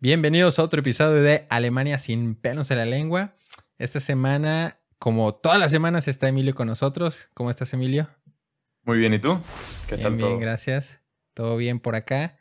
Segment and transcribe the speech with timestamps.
[0.00, 3.34] Bienvenidos a otro episodio de Alemania sin pelos en la lengua.
[3.78, 7.28] Esta semana, como todas las semanas, está Emilio con nosotros.
[7.34, 8.08] ¿Cómo estás, Emilio?
[8.84, 9.40] Muy bien, ¿y tú?
[9.88, 10.28] ¿Qué bien, tal todo?
[10.28, 11.00] Bien, gracias.
[11.34, 12.38] Todo bien por acá.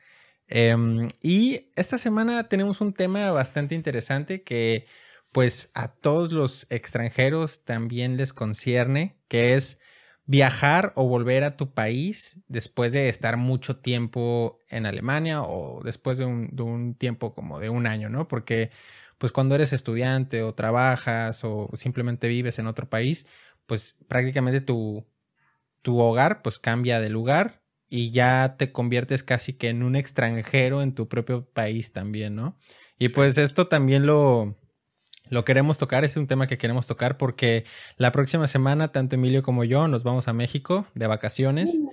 [0.51, 4.85] Um, y esta semana tenemos un tema bastante interesante que
[5.31, 9.79] pues a todos los extranjeros también les concierne, que es
[10.27, 16.17] viajar o volver a tu país después de estar mucho tiempo en Alemania o después
[16.17, 18.27] de un, tiempo como de un año, ¿no?
[18.27, 18.69] Porque
[19.17, 23.25] pues cuando eres estudiante o trabajas o simplemente vives en otro país,
[23.65, 25.05] pues prácticamente tu,
[25.81, 30.81] tu hogar pues cambia de lugar y ya te conviertes casi que en un extranjero
[30.81, 32.57] en tu propio país también, ¿no?
[32.99, 34.57] Y pues esto también lo,
[35.29, 37.65] lo queremos tocar, es un tema que queremos tocar porque
[37.97, 41.77] la próxima semana tanto Emilio como yo nos vamos a México de vacaciones.
[41.79, 41.91] Uh.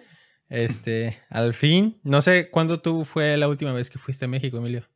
[0.48, 4.58] Este, al fin, no sé cuándo tú fue la última vez que fuiste a México,
[4.58, 4.86] Emilio.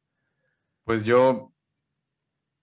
[0.85, 1.53] Pues yo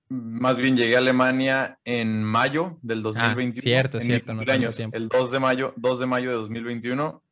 [0.09, 3.57] más bien llegué a Alemania en mayo del 2021.
[3.57, 7.23] Ah, cierto, cierto, no el 2 de mayo, 2 de mayo de 2021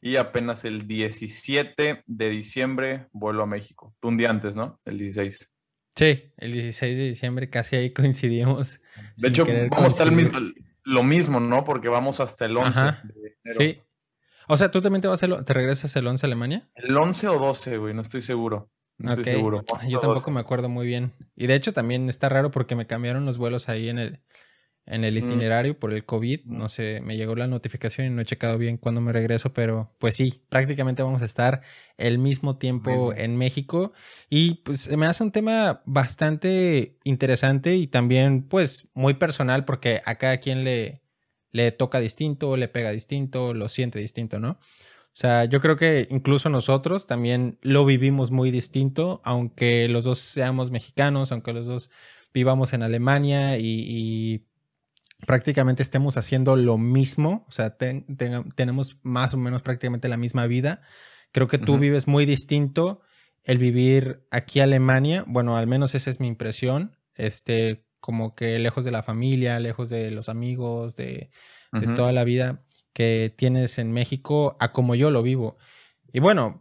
[0.00, 3.94] y apenas el 17 de diciembre vuelo a México.
[4.00, 4.78] Tú un día antes, ¿no?
[4.84, 5.49] El 16.
[5.96, 8.80] Sí, el 16 de diciembre casi ahí coincidimos.
[9.16, 10.12] De hecho, vamos a estar
[10.84, 11.64] lo mismo, ¿no?
[11.64, 13.58] Porque vamos hasta el 11 de enero.
[13.58, 13.80] Sí.
[14.48, 16.68] O sea, ¿tú también te vas te regresas el 11 a Alemania?
[16.74, 18.70] El 11 o 12, güey, no estoy seguro.
[18.98, 19.64] No estoy seguro.
[19.88, 21.12] Yo tampoco me acuerdo muy bien.
[21.36, 24.20] Y de hecho también está raro porque me cambiaron los vuelos ahí en el,
[24.86, 25.26] en el mm.
[25.26, 26.44] itinerario por el COVID.
[26.46, 29.94] No sé, me llegó la notificación y no he checado bien cuándo me regreso, pero
[29.98, 31.62] pues sí, prácticamente vamos a estar
[31.96, 33.92] el mismo tiempo en México.
[34.28, 40.16] Y pues me hace un tema bastante interesante y también pues muy personal porque a
[40.16, 41.02] cada quien le,
[41.52, 44.58] le toca distinto, le pega distinto, lo siente distinto, ¿no?
[45.12, 50.18] O sea, yo creo que incluso nosotros también lo vivimos muy distinto, aunque los dos
[50.20, 51.90] seamos mexicanos, aunque los dos
[52.32, 54.46] vivamos en Alemania y
[55.26, 60.82] prácticamente estemos haciendo lo mismo, o sea, tenemos más o menos prácticamente la misma vida.
[61.32, 63.02] Creo que tú vives muy distinto
[63.44, 68.58] el vivir aquí en Alemania, bueno, al menos esa es mi impresión, este, como que
[68.58, 71.30] lejos de la familia, lejos de los amigos, de,
[71.94, 75.56] toda la vida que tienes en México, a como yo lo vivo.
[76.12, 76.58] Y bueno,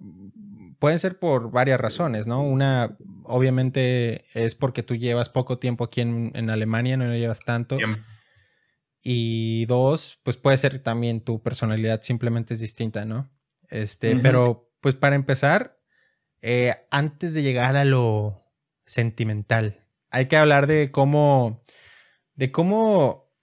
[0.78, 2.44] pueden ser por varias razones, ¿no?
[2.44, 7.78] Una, obviamente, es porque tú llevas poco tiempo aquí en, Alemania, no llevas tanto.
[9.12, 13.28] Y dos, pues puede ser también tu personalidad simplemente es distinta, ¿no?
[13.68, 15.80] Este, pero pues para empezar,
[16.44, 18.46] eh, antes de llegar a lo
[18.86, 21.64] sentimental, hay que hablar de cómo,
[22.36, 23.34] de cómo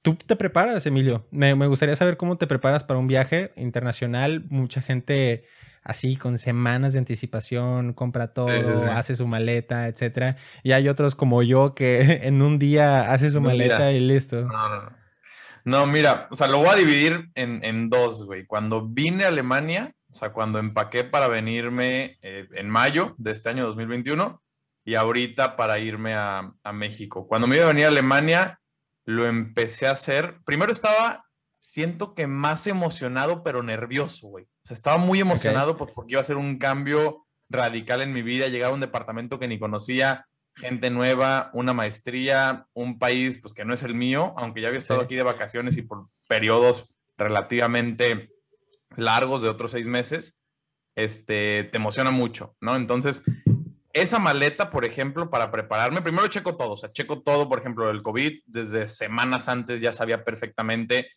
[0.00, 1.26] tú te preparas, Emilio.
[1.32, 4.44] Me, gustaría saber cómo te preparas para un viaje internacional.
[4.48, 5.44] Mucha gente
[5.82, 8.48] así con semanas de anticipación, compra todo,
[8.92, 10.36] hace su maleta, etcétera.
[10.62, 14.42] Y hay otros como yo que en un día hace su maleta y listo.
[14.42, 15.05] No, no,
[15.66, 15.86] no.
[15.86, 18.46] Mira, o sea, lo voy a dividir en, dos, güey.
[18.46, 23.50] Cuando vine a Alemania, o sea, cuando empaqué para venirme eh, en mayo de este
[23.50, 24.42] año 2021
[24.84, 27.26] y ahorita para irme a, México.
[27.26, 28.60] Cuando me iba a venir a Alemania,
[29.04, 30.38] lo empecé a hacer.
[30.44, 31.26] Primero estaba,
[31.58, 34.44] siento que más emocionado, pero nervioso, güey.
[34.44, 38.48] O sea, estaba muy emocionado porque iba a ser un cambio radical en mi vida,
[38.48, 40.26] llegar a un departamento que ni conocía,
[40.56, 44.78] gente nueva, una maestría, un país pues que no es el mío, aunque ya había
[44.78, 48.30] estado aquí de vacaciones y por periodos relativamente
[48.96, 50.40] largos de otros seis meses,
[50.94, 52.76] este, te emociona mucho, ¿no?
[52.76, 53.22] Entonces,
[53.92, 57.90] esa maleta, por ejemplo, para prepararme, primero checo todo, o sea, checo todo, por ejemplo,
[57.90, 61.08] el COVID, desde semanas antes ya sabía perfectamente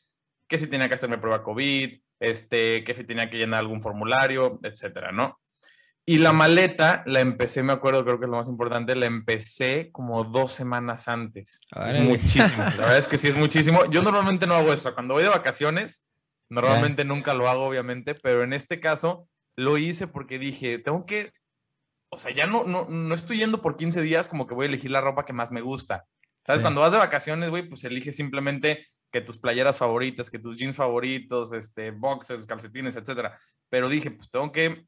[0.48, 4.60] que si tenía que hacerme prueba COVID, este, que si tenía que llenar algún formulario,
[4.64, 5.40] etcétera, ¿no?
[6.10, 9.92] Y la maleta la empecé, me acuerdo, creo que es lo más importante, la empecé
[9.92, 11.62] como dos semanas antes.
[11.86, 12.58] Es muchísimo.
[12.58, 13.86] La verdad es que sí es muchísimo.
[13.92, 14.96] Yo normalmente no hago eso.
[14.96, 16.08] Cuando voy de vacaciones,
[16.50, 21.32] normalmente nunca lo hago, obviamente, pero en este caso lo hice porque dije, tengo que,
[22.10, 24.70] o sea, ya no, no, no estoy yendo por 15 días como que voy a
[24.70, 26.06] elegir la ropa que más me gusta.
[26.44, 26.64] ¿Sabes?
[26.64, 30.76] Cuando vas de vacaciones, güey, pues eliges simplemente que tus playeras favoritas, que tus jeans
[30.76, 33.38] favoritos, este, boxers, calcetines, etcétera.
[33.70, 34.88] Pero dije, pues tengo que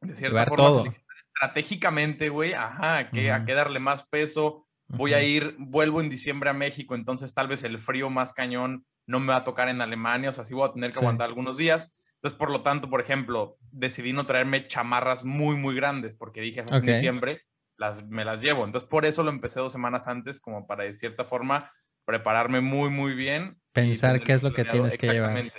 [0.00, 0.94] de cierta forma,
[1.34, 4.66] estratégicamente, güey, ajá, que, a qué darle más peso.
[4.88, 8.84] Voy a ir, vuelvo en diciembre a México, entonces tal vez el frío más cañón
[9.06, 11.28] no me va a tocar en Alemania, o sea, sí voy a tener que aguantar
[11.28, 11.90] algunos días.
[12.16, 16.64] Entonces, por lo tanto, por ejemplo, decidí no traerme chamarras muy, muy grandes, porque dije,
[16.68, 17.42] en diciembre
[17.76, 18.64] las, me las llevo.
[18.64, 21.70] Entonces, por eso lo empecé dos semanas antes, como para, de cierta forma,
[22.04, 23.60] prepararme muy, muy bien.
[23.72, 25.50] Pensar qué es lo que tienes que llevar.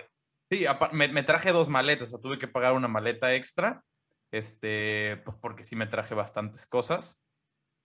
[0.51, 3.85] Sí, me, me, traje dos maletas, o sea, tuve que pagar una maleta extra
[4.31, 7.21] este, pues porque sí me traje bastantes cosas.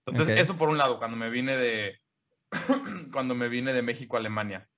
[0.07, 1.99] Entonces, eso por un lado, cuando me vine de,
[3.13, 4.69] cuando me vine de México a Alemania.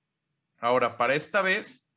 [0.57, 1.87] Ahora, para esta vez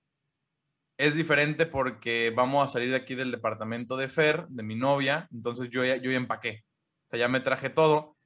[0.99, 5.29] es diferente porque vamos a salir de aquí del departamento de Fer, de mi novia,
[5.33, 6.65] entonces yo ya, yo ya empaqué.
[7.07, 8.17] O sea, ya me traje todo,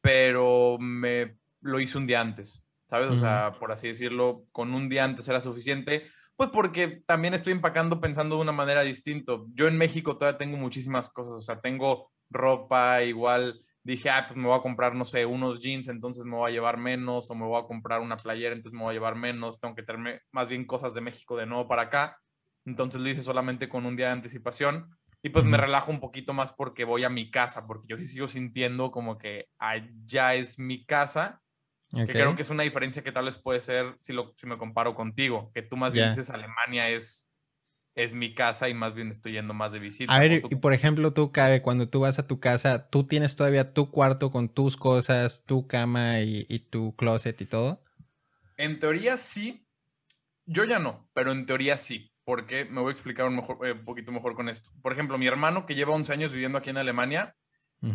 [0.00, 3.08] pero me lo hice un día antes, ¿sabes?
[3.08, 7.52] O sea, por así decirlo, con un día antes era suficiente, pues porque también estoy
[7.52, 9.34] empacando pensando de una manera distinta.
[9.54, 14.36] Yo en México todavía tengo muchísimas cosas, o sea, tengo ropa igual dije, ah, pues
[14.36, 17.34] me voy a comprar, no sé, unos jeans, entonces me voy a llevar menos, o
[17.34, 20.22] me voy a comprar una playera, entonces me voy a llevar menos, tengo que traerme
[20.32, 22.18] más bien cosas de México de nuevo para acá.
[22.64, 24.88] Entonces lo hice solamente con un día de anticipación
[25.22, 28.06] y pues me relajo un poquito más porque voy a mi casa, porque yo sí
[28.06, 31.42] sigo sintiendo como que allá es mi casa,
[31.94, 34.58] que creo que es una diferencia que tal vez puede ser si, lo, si me
[34.58, 37.28] comparo contigo, que tú más bien dices Alemania es
[37.94, 40.12] es mi casa y más bien estoy yendo más de visita.
[40.12, 43.36] A ver, y por ejemplo, tú, Cabe, cuando tú vas a tu casa, ¿tú tienes
[43.36, 47.84] todavía tu cuarto con tus cosas, tu cama y, tu closet y todo?
[48.56, 49.66] En teoría sí.
[50.46, 52.10] Yo ya no, pero en teoría sí.
[52.24, 54.70] Porque me voy a explicar un, mejor, eh, poquito mejor con esto.
[54.82, 57.36] Por ejemplo, mi hermano que lleva 11 años viviendo aquí en Alemania,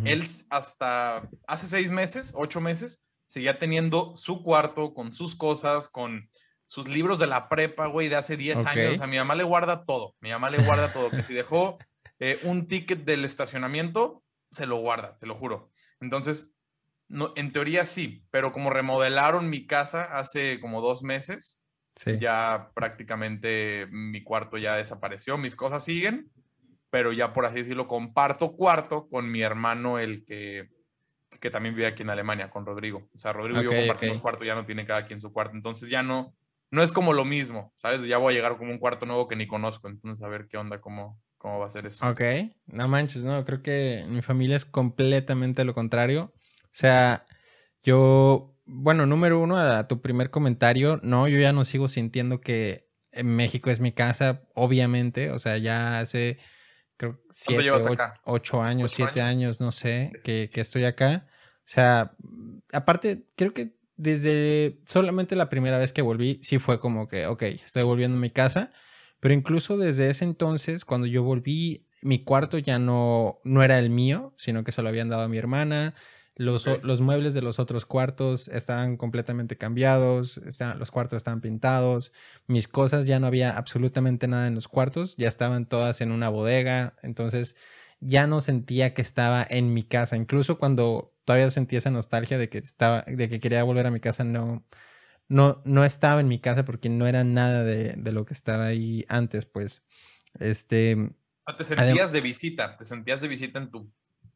[0.05, 6.31] él hasta hace seis meses, ocho meses, seguía teniendo su cuarto con sus cosas, con
[6.65, 9.01] sus libros de la prepa, güey, de hace 10 años.
[9.01, 10.15] a mi mamá le guarda todo.
[10.19, 11.11] Mi mamá le guarda todo.
[11.11, 11.77] Que si dejó
[12.19, 15.69] eh, un ticket del estacionamiento, se lo guarda, te lo juro.
[16.01, 16.53] Entonces,
[17.07, 21.61] no, en teoría sí, pero como remodelaron mi casa hace como dos meses,
[22.19, 25.37] ya prácticamente mi cuarto ya desapareció.
[25.37, 26.31] Mis cosas siguen,
[26.89, 30.69] pero ya por así decirlo, comparto cuarto con mi hermano, el que
[31.39, 33.07] que también vive aquí en Alemania, con Rodrigo.
[33.13, 35.55] O sea, Rodrigo y yo compartimos cuarto, ya no tiene cada quien su cuarto.
[35.55, 36.35] Entonces ya no,
[36.71, 38.01] no es como lo mismo, ¿sabes?
[38.07, 40.57] Ya voy a llegar como un cuarto nuevo que ni conozco, entonces a ver qué
[40.57, 42.07] onda, cómo, cómo va a ser eso.
[42.07, 42.21] Ok,
[42.67, 46.33] no manches, no, creo que mi familia es completamente lo contrario.
[46.65, 47.25] O sea,
[47.81, 52.89] yo, bueno, número uno, a tu primer comentario, no, yo ya no sigo sintiendo que
[53.23, 56.37] México es mi casa, obviamente, o sea, ya hace,
[56.99, 59.61] creo, siete, ocho, ocho, años, siete años?
[59.61, 61.27] no sé, que, que estoy acá.
[61.59, 62.11] O sea,
[62.73, 67.43] aparte, creo que desde solamente la primera vez que volví, sí fue como que, ok,
[67.43, 68.71] estoy volviendo a mi casa,
[69.21, 73.89] pero incluso desde ese entonces, cuando yo volví, mi cuarto ya no, no era el
[73.89, 75.95] mío, sino que se lo habían dado a mi hermana.
[76.39, 80.39] Los, los muebles de los otros cuartos estaban completamente cambiados,
[80.77, 82.13] los cuartos estaban pintados,
[82.47, 86.29] mis cosas ya no había absolutamente nada en los cuartos, ya estaban todas en una
[86.29, 87.57] bodega, entonces
[87.99, 90.15] ya no sentía que estaba en mi casa.
[90.15, 93.99] Incluso cuando todavía sentía esa nostalgia de que estaba, de que quería volver a mi
[93.99, 94.65] casa, no,
[95.27, 99.03] no, no estaba en mi casa porque no era nada de, lo que estaba ahí
[99.09, 99.83] antes, pues.
[100.39, 100.95] Este.
[101.57, 103.91] Te sentías de visita, te sentías de visita en tu,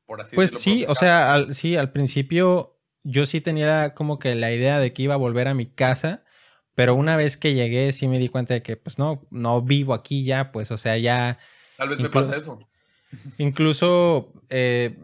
[0.05, 0.79] por así pues decirlo.
[0.79, 4.94] Sí, o sea, al, sí, al principio yo sí tenía como que la idea de
[4.94, 6.23] que iba a volver a mi casa,
[6.75, 9.94] pero una vez que llegué sí me di cuenta de que pues no, no vivo
[9.94, 11.38] aquí ya, pues, o sea, ya...
[11.77, 12.59] Tal vez me pasa eso.
[13.38, 14.97] Incluso eh,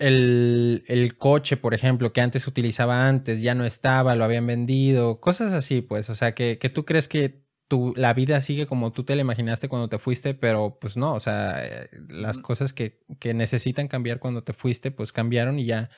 [0.00, 5.52] el, coche, por ejemplo, que antes utilizaba antes, ya no estaba, lo habían vendido, cosas
[5.52, 9.14] así, pues, o sea, que, tú crees que tu, la vida sigue como tú te
[9.14, 13.00] la imaginaste cuando te fuiste, pero pues no, o sea, eh, las cosas que,
[13.32, 15.88] necesitan cambiar cuando te fuiste, pues cambiaron y ya,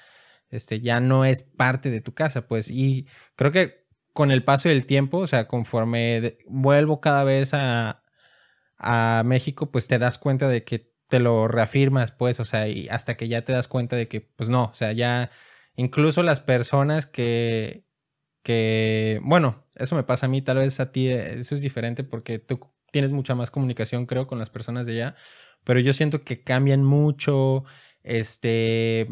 [0.51, 3.07] este, ya no es parte de tu casa, pues, y
[3.37, 8.03] creo que con el paso del tiempo, o sea, conforme vuelvo cada vez a,
[8.77, 12.89] a México, pues te das cuenta de que te lo reafirmas, pues, o sea, y
[12.91, 15.31] hasta que ya te das cuenta de que, pues no, o sea, ya
[15.77, 17.87] incluso las personas que,
[18.43, 22.05] que, bueno, eso me pasa a mí, tal vez a ti eh, eso es diferente
[22.05, 25.17] porque tú tienes mucha más comunicación, creo, con las personas de allá,
[25.65, 27.65] pero yo siento que cambian mucho,
[28.03, 29.07] este,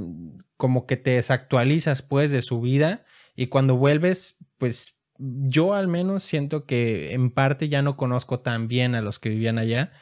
[0.56, 6.22] como que te desactualizas, pues, de su vida y cuando vuelves, pues, yo al menos
[6.24, 9.92] siento que en parte ya no conozco tan bien a los que vivían allá.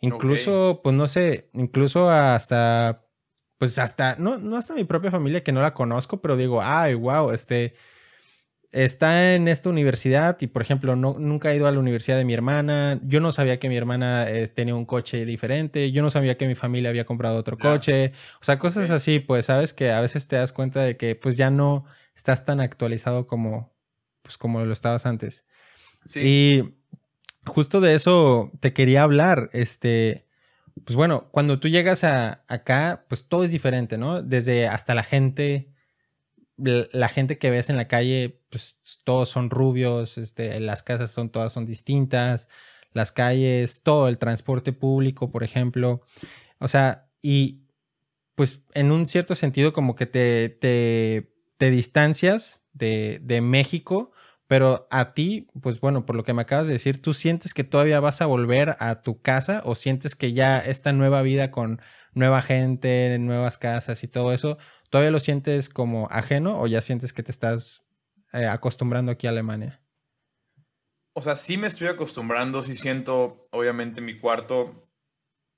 [0.00, 3.06] Incluso, pues no sé, incluso hasta,
[3.58, 6.94] pues hasta, no, no hasta mi propia familia que no la conozco, pero digo, ay,
[6.94, 7.74] wow, este,
[8.72, 12.24] está en esta universidad y, por ejemplo, no, nunca he ido a la universidad de
[12.24, 13.00] mi hermana.
[13.02, 15.92] Yo no sabía que mi hermana eh, tenía un coche diferente.
[15.92, 18.12] Yo no sabía que mi familia había comprado otro coche.
[18.40, 21.36] O sea, cosas así, pues, sabes que a veces te das cuenta de que, pues,
[21.36, 23.72] ya no estás tan actualizado como,
[24.22, 25.44] pues, como lo estabas antes.
[26.04, 26.20] Sí.
[26.22, 26.74] Y
[27.46, 29.50] justo de eso te quería hablar.
[29.52, 30.26] Este,
[30.84, 34.22] pues bueno, cuando tú llegas a, acá, pues todo es diferente, ¿no?
[34.22, 35.70] Desde hasta la gente,
[36.56, 41.30] la gente que ves en la calle, pues todos son rubios, este, las casas son
[41.30, 42.48] todas son distintas,
[42.92, 46.00] las calles, todo el transporte público, por ejemplo.
[46.58, 47.66] O sea, y
[48.34, 54.12] pues en un cierto sentido como que te, te, te distancias de, de, México,
[54.46, 57.64] pero a ti, pues bueno, por lo que me acabas de decir, ¿tú sientes que
[57.64, 61.80] todavía vas a volver a tu casa o sientes que ya esta nueva vida con
[62.12, 64.58] nueva gente, nuevas casas y todo eso,
[64.90, 67.84] todavía lo sientes como ajeno o ya sientes que te estás
[68.32, 69.80] eh, acostumbrando aquí a Alemania?
[71.14, 74.86] O sea, sí me estoy acostumbrando, sí siento, obviamente, mi cuarto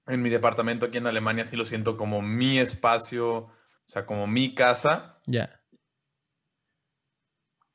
[0.06, 3.52] en mi departamento aquí en Alemania, sí lo siento como mi espacio, o
[3.86, 5.20] sea, como mi casa.
[5.26, 5.60] Ya.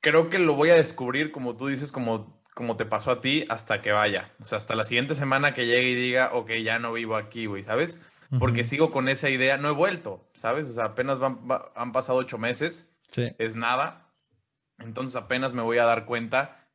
[0.02, 3.46] Creo que lo voy a descubrir, como tú dices, como, como te pasó a ti,
[3.50, 4.34] hasta que vaya.
[4.40, 7.46] O sea, hasta la siguiente semana que llegue y diga, ok, ya no vivo aquí,
[7.46, 8.00] güey, ¿sabes?
[8.40, 10.68] Porque sigo con esa idea, no he vuelto, ¿sabes?
[10.68, 11.20] O sea, apenas
[11.76, 13.34] han pasado ocho meses, sí.
[13.38, 14.10] es nada.
[14.80, 16.68] Entonces apenas me voy a dar cuenta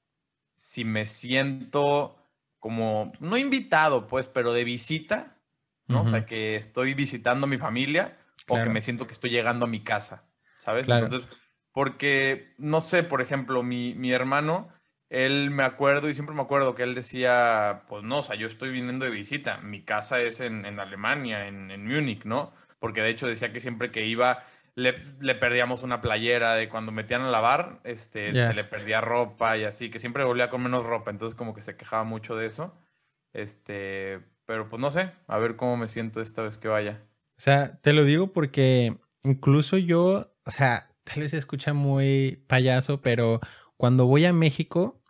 [0.56, 2.16] si me siento
[2.58, 5.36] como, no invitado, pues, pero de visita,
[5.86, 6.02] ¿no?
[6.02, 9.64] O sea, que estoy visitando a mi familia o que me siento que estoy llegando
[9.64, 10.24] a mi casa,
[10.56, 10.88] ¿sabes?
[10.88, 11.28] Entonces,
[11.72, 14.68] porque, no sé, por ejemplo, mi, mi hermano,
[15.10, 18.46] él me acuerdo y siempre me acuerdo que él decía, pues no, o sea, yo
[18.46, 22.52] estoy viniendo de visita, mi casa es en, en Alemania, en, en Múnich, ¿no?
[22.78, 24.44] Porque de hecho decía que siempre que iba
[24.78, 29.58] le, le, perdíamos una playera de cuando metían a lavar, este, se le perdía ropa
[29.58, 32.46] y así, que siempre volvía con menos ropa, entonces como que se quejaba mucho de
[32.46, 32.72] eso.
[33.32, 37.02] Este, pero pues no sé, a ver cómo me siento esta vez que vaya.
[37.36, 42.44] O sea, te lo digo porque incluso yo, o sea, tal vez se escucha muy
[42.46, 43.40] payaso, pero
[43.78, 45.00] cuando voy a México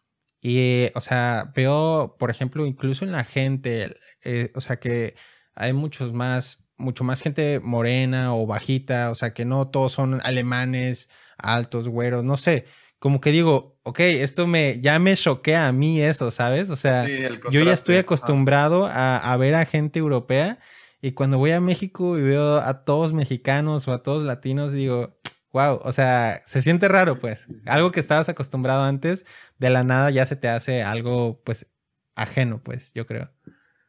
[0.40, 5.16] y, o sea, veo, por ejemplo, incluso en la gente, eh, o sea, que
[5.56, 10.20] hay muchos más mucho más gente morena o bajita, o sea, que no todos son
[10.22, 12.66] alemanes, altos, güeros, no sé,
[13.00, 16.70] como que digo, ok, esto me, ya me choquea a mí eso, ¿sabes?
[16.70, 17.06] O sea,
[17.50, 20.60] yo ya estoy acostumbrado a, a, ver a gente europea
[21.02, 25.18] y cuando voy a México y veo a todos mexicanos o a todos latinos, digo,
[25.58, 29.26] wow, o sea, se siente raro, pues, algo que estabas acostumbrado antes,
[29.58, 31.66] de la nada ya se te hace algo, pues,
[32.14, 33.30] ajeno, pues, yo creo.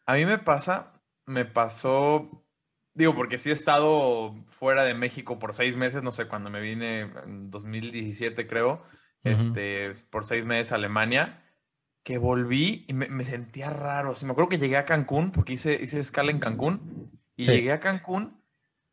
[0.05, 2.43] A mí me pasa, me pasó
[2.99, 6.59] Digo, porque sí he estado fuera de México por seis meses, no sé, cuando me
[6.59, 8.83] vine en 2017 creo,
[9.23, 11.41] este, por seis meses a Alemania,
[12.03, 14.15] que volví y me, sentía raro.
[14.15, 17.71] Sí, me acuerdo que llegué a Cancún, porque hice, hice escala en Cancún, y llegué
[17.71, 18.38] a Cancún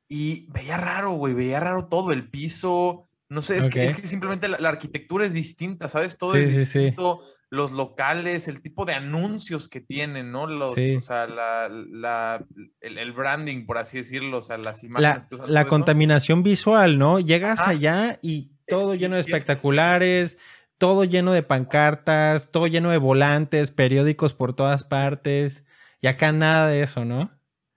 [0.09, 4.69] y veía raro, güey, veía raro todo, el piso, no sé, es, que, simplemente la,
[4.69, 6.17] arquitectura es distinta, ¿sabes?
[6.17, 10.47] Todo es distinto los locales, el tipo de anuncios que tienen, ¿no?
[10.47, 12.45] Los, O sea, la,
[12.81, 15.29] el, branding, por así decirlo, o sea, las imágenes.
[15.31, 17.21] La, la contaminación visual, ¿no?
[17.21, 20.39] Llegas allá y todo lleno de espectaculares,
[20.79, 25.65] todo lleno de pancartas, todo lleno de volantes, periódicos por todas partes,
[26.01, 27.36] y acá nada de eso, ¿no?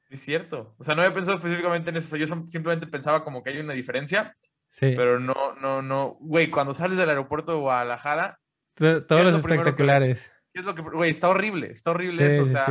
[0.10, 0.76] Es cierto.
[0.78, 2.18] O sea, no había pensado específicamente en eso.
[2.18, 4.36] yo simplemente pensaba como que hay una diferencia.
[4.68, 4.94] Sí.
[4.96, 6.18] Pero no, no, no.
[6.20, 8.40] Güey, cuando sales del aeropuerto de Guadalajara,
[8.76, 10.32] todos los espectaculares.
[10.54, 12.68] ¿Qué es lo que, güey, está horrible, está horrible eso, o sea,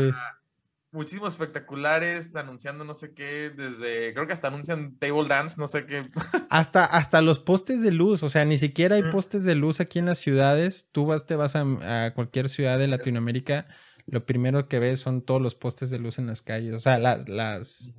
[0.91, 5.87] muchísimos espectaculares anunciando no sé qué, desde, creo que hasta anuncian table dance, no sé
[5.87, 6.03] qué.
[6.51, 9.99] Hasta, hasta los postes de luz, o sea, ni siquiera hay postes de luz aquí
[9.99, 13.67] en las ciudades, tú vas, te vas a, cualquier ciudad de Latinoamérica,
[14.11, 16.99] lo primero que ves son todos los postes de luz en las calles, o sea,
[16.99, 17.95] las, las,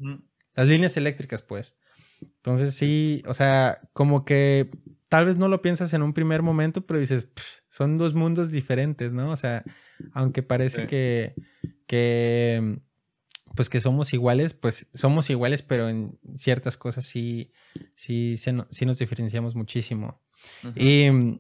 [0.56, 1.76] las líneas eléctricas, pues.
[2.22, 4.70] Entonces sí, o sea, como que
[5.08, 7.28] tal vez no lo piensas en un primer momento, pero dices,
[7.70, 9.32] son dos mundos diferentes, ¿no?
[9.32, 9.64] O sea,
[10.14, 11.36] aunque parece que,
[11.86, 12.80] que,
[13.56, 17.52] pues que somos iguales, pues somos iguales, pero en ciertas cosas sí,
[17.96, 20.22] sí, sí nos diferenciamos muchísimo.
[20.76, 21.40] Y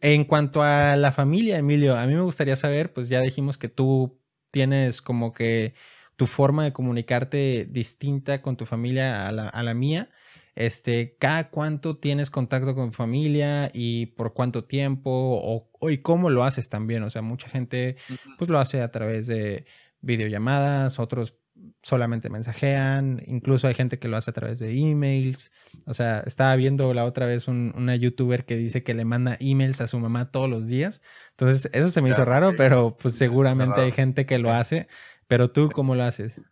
[0.00, 3.68] en cuanto a la familia, Emilio, a mí me gustaría saber, pues ya dijimos que
[3.68, 4.18] tú
[4.50, 5.74] tienes como que
[6.16, 10.10] tu forma de comunicarte distinta con tu familia a la, a la mía.
[10.54, 16.44] Este, cada cuánto tienes contacto con familia y por cuánto tiempo o, y cómo lo
[16.44, 17.02] haces también.
[17.02, 17.96] O sea, mucha gente
[18.36, 19.64] pues lo hace a través de
[20.02, 21.39] videollamadas, otros
[21.82, 25.50] solamente mensajean, incluso hay gente que lo hace a través de emails.
[25.86, 29.80] O sea, estaba viendo la otra vez una youtuber que dice que le manda emails
[29.80, 31.02] a su mamá todos los días.
[31.30, 34.88] Entonces, eso se me hizo raro, pero pues seguramente hay gente que lo hace.
[35.26, 36.42] Pero tú, ¿cómo lo haces?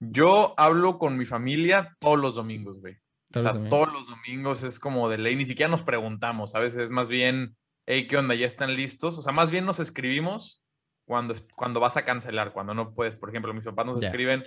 [0.00, 2.98] Yo hablo con mi familia todos los domingos, güey.
[3.34, 6.84] o sea, todos los domingos es como de ley, ni siquiera nos preguntamos, a veces
[6.84, 8.34] es más bien, hey, ¿qué onda?
[8.34, 9.18] ¿Ya están listos?
[9.18, 10.64] O sea, más bien nos escribimos
[11.08, 13.16] cuando, cuando vas a cancelar, cuando no puedes.
[13.16, 14.44] Por ejemplo, mis papás nos escriben,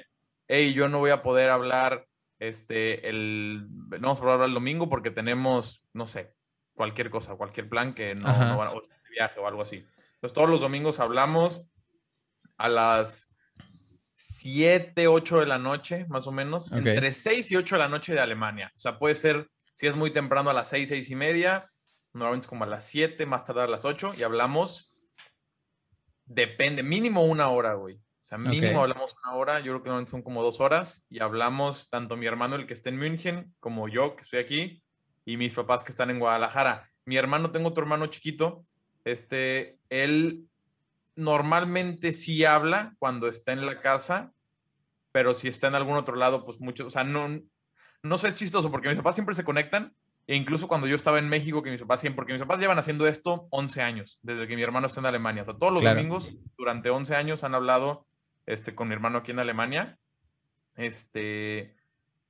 [0.47, 2.05] hey, yo no voy a poder hablar
[2.37, 6.35] este, el, no vamos a poder hablar el domingo porque tenemos, no sé,
[6.75, 9.77] cualquier cosa, cualquier plan que no, no van a, o viaje o algo así.
[9.77, 11.65] Entonces, todos los domingos hablamos
[12.57, 13.31] a las
[14.13, 16.71] 7, 8 de la noche, más o menos.
[16.71, 18.71] Entre 6 y 8 de la noche de Alemania.
[18.75, 21.71] O sea, puede ser, si es muy temprano, a las 6, 6 y media.
[22.13, 24.13] Normalmente es como a las 7, más tarde a las 8.
[24.15, 24.90] Y hablamos,
[26.33, 27.95] depende, mínimo una hora, güey.
[27.95, 29.59] O sea, mínimo hablamos una hora.
[29.59, 31.05] Yo creo que normalmente son como dos horas.
[31.09, 34.83] Y hablamos tanto mi hermano, el que está en München, como yo, que estoy aquí,
[35.25, 36.89] y mis papás que están en Guadalajara.
[37.05, 38.65] Mi hermano, tengo otro hermano chiquito.
[39.03, 40.47] Este, él
[41.15, 44.31] normalmente sí habla cuando está en la casa,
[45.11, 47.41] pero si está en algún otro lado, pues mucho, o sea, no,
[48.03, 49.93] no sé, es chistoso porque mis papás siempre se conectan,
[50.27, 52.79] e incluso cuando yo estaba en México, que mis papás siempre, porque mis papás llevan
[52.79, 55.83] haciendo esto 11 años, desde que mi hermano está en Alemania, o sea, todos los
[55.83, 58.05] domingos, durante 11 años han hablado
[58.45, 59.97] este, con mi hermano aquí en Alemania,
[60.75, 61.75] este,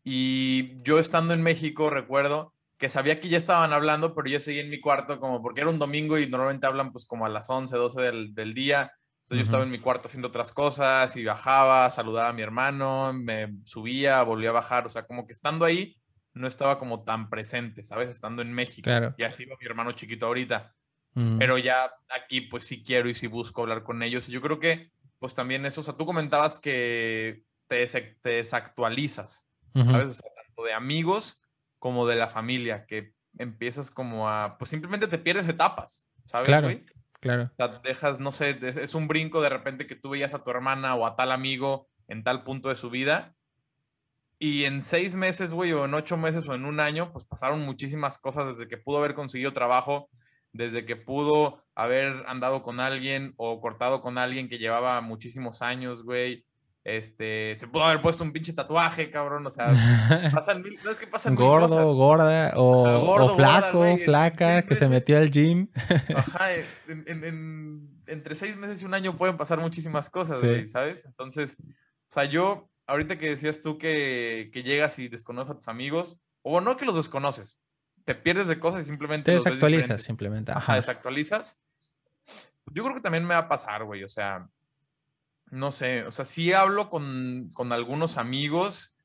[0.03, 4.63] y yo estando en México, recuerdo que sabía que ya estaban hablando, pero yo seguía
[4.63, 7.47] en mi cuarto como porque era un domingo y normalmente hablan pues como a las
[7.47, 8.91] 11, 12 del, del día.
[9.23, 13.13] Entonces yo estaba en mi cuarto haciendo otras cosas y bajaba, saludaba a mi hermano,
[13.13, 15.95] me subía, volvía a bajar, o sea, como que estando ahí
[16.33, 18.09] no estaba como tan presente, ¿sabes?
[18.09, 18.85] Estando en México.
[18.85, 19.13] Claro.
[19.17, 20.73] Y así va mi hermano chiquito ahorita.
[21.13, 21.37] Mm.
[21.37, 24.27] Pero ya aquí pues sí quiero y sí busco hablar con ellos.
[24.27, 30.07] Yo creo que pues también eso, o sea, tú comentabas que te, te desactualizas, ¿sabes?
[30.07, 31.43] O sea, tanto de amigos
[31.77, 36.47] como de la familia, que empiezas como a, pues simplemente te pierdes etapas, ¿sabes?
[36.47, 36.69] Claro,
[37.19, 37.43] claro.
[37.43, 40.49] O sea, dejas, no sé, es, un brinco de repente que tú veías a tu
[40.49, 43.35] hermana o a tal amigo en tal punto de su vida.
[44.43, 47.61] Y en seis meses, güey, o en ocho meses o en un año, pues pasaron
[47.61, 50.09] muchísimas cosas desde que pudo haber conseguido trabajo,
[50.51, 56.01] desde que pudo haber andado con alguien o cortado con alguien que llevaba muchísimos años,
[56.01, 56.43] güey,
[56.83, 59.45] este, se pudo haber puesto un pinche tatuaje, cabrón.
[59.45, 59.67] O sea,
[60.33, 65.29] pasan mil, no es que pasan Gordo, gorda, o, flaco, flaca, que se metió al
[65.29, 65.67] gym.
[66.15, 66.47] Ajá,
[66.87, 71.05] en, entre seis meses y un año pueden pasar muchísimas cosas, güey, ¿sabes?
[71.05, 75.67] Entonces, o sea, yo, ahorita que decías tú que, que, llegas y desconoces a tus
[75.67, 77.57] amigos, o no que los desconoces,
[78.03, 79.31] te pierdes de cosas y simplemente.
[79.31, 80.51] Te desactualizas, simplemente.
[80.51, 81.59] Ajá, desactualizas.
[82.73, 84.47] Yo creo que también me va a pasar, güey, o sea
[85.51, 88.97] no sé, o sea, sí hablo con, algunos amigos,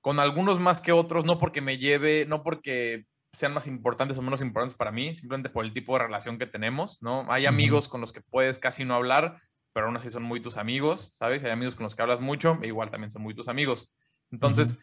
[0.00, 4.22] con algunos más que otros, no porque me lleve, no porque sean más importantes o
[4.22, 7.26] menos importantes para mí, simplemente por el tipo de relación que tenemos, ¿no?
[7.30, 9.36] Hay amigos con los que puedes casi no hablar,
[9.74, 11.44] pero aún así son muy tus amigos, ¿sabes?
[11.44, 13.92] Hay amigos con los que hablas mucho, e igual también son muy tus amigos.
[14.30, 14.78] Entonces,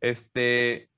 [0.00, 0.90] este...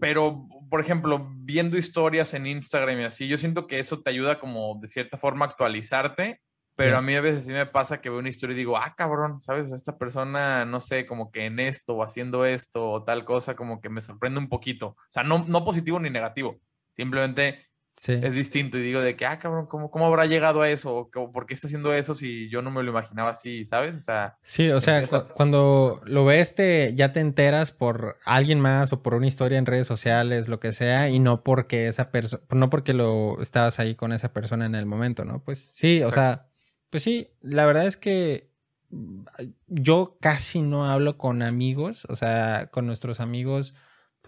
[0.00, 4.38] Pero, por ejemplo, viendo historias en Instagram y así, yo siento que eso te ayuda
[4.38, 6.40] como de cierta forma a actualizarte
[6.78, 8.94] pero a mí a veces sí me pasa que veo una historia y digo, ah,
[8.96, 9.72] cabrón, ¿sabes?
[9.72, 13.80] Esta persona, no sé, como que en esto o haciendo esto o tal cosa, como
[13.80, 14.90] que me sorprende un poquito.
[14.90, 16.60] O sea, no, no positivo ni negativo.
[16.92, 17.67] Simplemente
[18.06, 21.10] es distinto y digo de que, ah, cabrón, ¿cómo, cómo habrá llegado a eso?
[21.12, 23.96] ¿Por qué está haciendo eso si yo no me lo imaginaba así, ¿sabes?
[23.96, 24.38] O sea...
[24.42, 29.14] Sí, o sea, cuando lo ves, te, ya te enteras por alguien más o por
[29.14, 32.92] una historia en redes sociales, lo que sea, y no porque esa persona, no porque
[32.92, 35.42] lo estabas ahí con esa persona en el momento, ¿no?
[35.42, 36.48] Pues sí, o sea
[36.90, 38.50] pues sí, la verdad es que
[38.90, 39.24] mm,
[39.66, 43.74] yo casi no hablo con amigos, o sea, con nuestros amigos,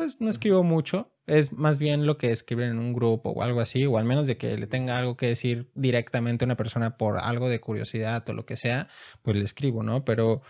[0.01, 1.13] pues no escribo mucho.
[1.27, 4.27] Es más bien lo que escriben en un grupo o algo así, o al menos
[4.27, 8.27] de que le tenga algo que decir directamente a una persona por algo de curiosidad
[8.27, 8.89] o lo que sea,
[9.21, 10.07] pues le escribo, ¿no?
[10.07, 10.41] Pero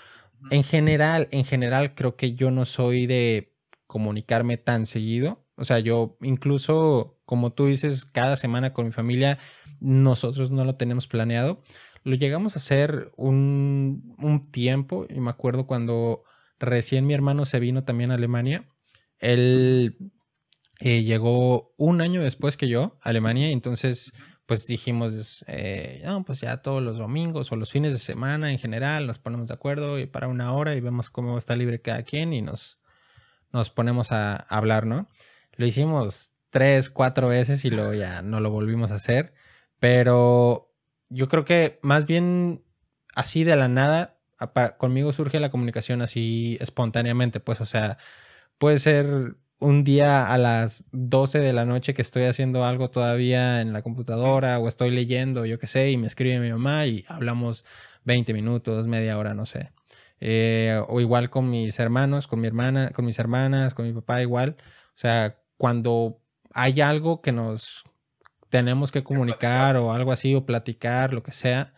[0.53, 3.53] en general, en general creo que yo no soy de
[3.89, 5.45] comunicarme tan seguido.
[5.57, 9.41] O sea, yo incluso, como tú dices, cada semana con mi familia,
[9.81, 11.61] nosotros no lo tenemos planeado.
[12.05, 16.23] Lo llegamos a hacer un, un tiempo y me acuerdo cuando
[16.61, 18.65] recién mi hermano se vino también a Alemania.
[19.21, 19.97] Él
[20.81, 24.13] eh, llegó un año después que yo a Alemania entonces
[24.51, 28.59] pues dijimos, eh, no, pues ya todos los domingos o los fines de semana en
[28.59, 32.03] general nos ponemos de acuerdo y para una hora y vemos cómo está libre cada
[32.03, 32.81] quien y nos,
[33.53, 35.07] nos ponemos a, hablar, ¿no?
[35.53, 39.35] Lo hicimos tres, cuatro veces y luego ya no lo volvimos a hacer,
[39.79, 40.75] pero
[41.11, 42.65] yo creo que más bien
[43.15, 44.19] así de la nada,
[44.79, 47.99] conmigo surge la comunicación así espontáneamente, pues, o sea,
[48.61, 53.63] puede ser un día a las 12 de la noche que estoy haciendo algo todavía
[53.63, 57.07] en la computadora o estoy leyendo, yo qué sé, y me escribe mi mamá y
[57.09, 57.65] hablamos
[58.05, 59.73] 20 minutos, media hora, no sé.
[60.21, 64.21] Eh, o igual con mis hermanos, con mi hermana, con mis hermanas, con mi papá
[64.21, 64.57] igual.
[64.89, 66.21] O sea, cuando
[66.53, 67.85] hay algo que nos,
[68.51, 71.73] tenemos que comunicar o algo así, o platicar, lo que sea.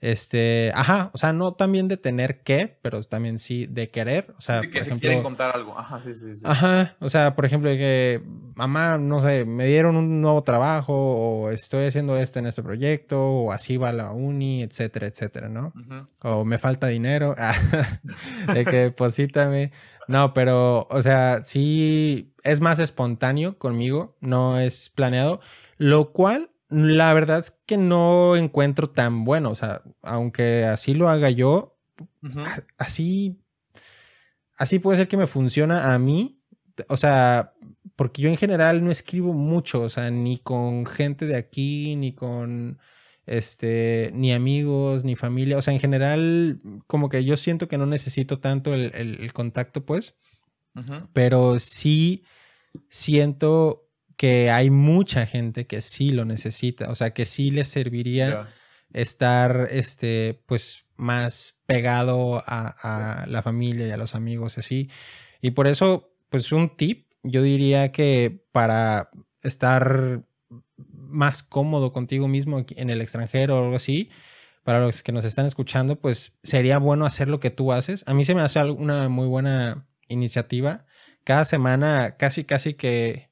[0.00, 4.34] Este, ajá, o sea, no también de tener que, pero también sí de querer.
[4.36, 5.78] O sea, sí, que quieren contar algo.
[5.78, 6.42] Ajá, sí, sí, sí.
[6.44, 8.22] Ajá, o sea, por ejemplo, que
[8.54, 13.22] mamá, no sé, me dieron un nuevo trabajo o estoy haciendo esto en este proyecto
[13.22, 15.72] o así va la uni, etcétera, etcétera, ¿no?
[16.20, 17.34] O me falta dinero,
[18.52, 19.72] de que deposítame.
[20.06, 25.40] No, pero, o sea, sí es más espontáneo conmigo, no es planeado,
[25.78, 31.08] lo cual la verdad es que no encuentro tan bueno, o sea, aunque así lo
[31.08, 31.78] haga yo,
[32.78, 33.40] así,
[34.56, 36.40] así puede ser que me funciona a mí,
[36.88, 37.54] o sea,
[37.96, 42.12] porque yo en general no escribo mucho, o sea, ni con gente de aquí, ni
[42.12, 42.78] con
[43.26, 45.58] este, ni amigos, ni familia.
[45.58, 50.16] O sea, en general, como que yo siento que no necesito tanto el, contacto, pues.
[51.12, 52.24] Pero sí
[52.88, 53.83] siento
[54.16, 56.90] que hay mucha gente que sí lo necesita.
[56.90, 58.48] O sea, que sí les serviría
[58.92, 64.90] estar, este, pues, más pegado a, a, la familia y a los amigos, así.
[65.40, 69.10] Y por eso, pues, un tip, yo diría que para
[69.42, 70.22] estar
[70.76, 74.10] más cómodo contigo mismo en el extranjero o algo así,
[74.64, 78.02] para los que nos están escuchando, pues sería bueno hacer lo que tú haces.
[78.08, 80.86] A mí se me hace una muy buena iniciativa.
[81.22, 83.30] Cada semana, casi, casi que,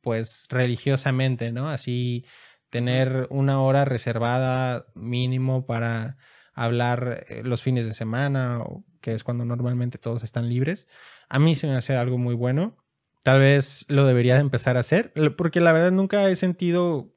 [0.00, 1.68] pues religiosamente, ¿no?
[1.68, 2.24] Así
[2.70, 6.16] tener una hora reservada mínimo para
[6.54, 8.60] hablar eh, los fines de semana,
[9.00, 10.88] que es cuando normalmente todos están libres.
[11.28, 12.76] A mí se me hace algo muy bueno.
[13.22, 17.12] Tal vez lo debería de empezar a hacer, porque la verdad nunca he sentido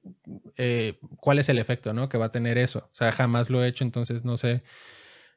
[0.57, 2.09] eh, cuál es el efecto, ¿no?
[2.09, 2.89] Que va a tener eso.
[2.91, 4.63] O sea, jamás lo he hecho, entonces no sé,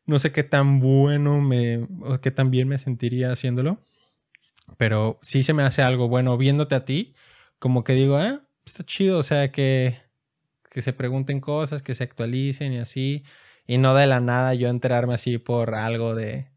[0.06, 3.78] no sé qué tan bueno me, o qué tan bien me sentiría haciéndolo.
[4.76, 7.14] Pero sí se me hace algo bueno viéndote a ti,
[7.59, 9.99] como que digo, ah, está chido, o sea, que,
[10.71, 13.25] que se pregunten cosas, que se actualicen y así.
[13.66, 16.49] Y no de la nada yo enterarme así por algo de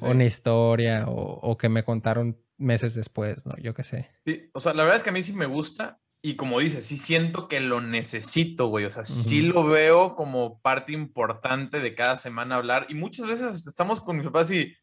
[0.00, 3.54] una historia o, o que me contaron meses después, ¿no?
[3.58, 4.10] Yo qué sé.
[4.24, 6.86] Sí, o sea, la verdad es que a mí sí me gusta y como dices,
[6.86, 8.86] sí siento que lo necesito, güey.
[8.86, 13.66] O sea, sí lo veo como parte importante de cada semana hablar y muchas veces
[13.66, 14.74] estamos con mis papás y,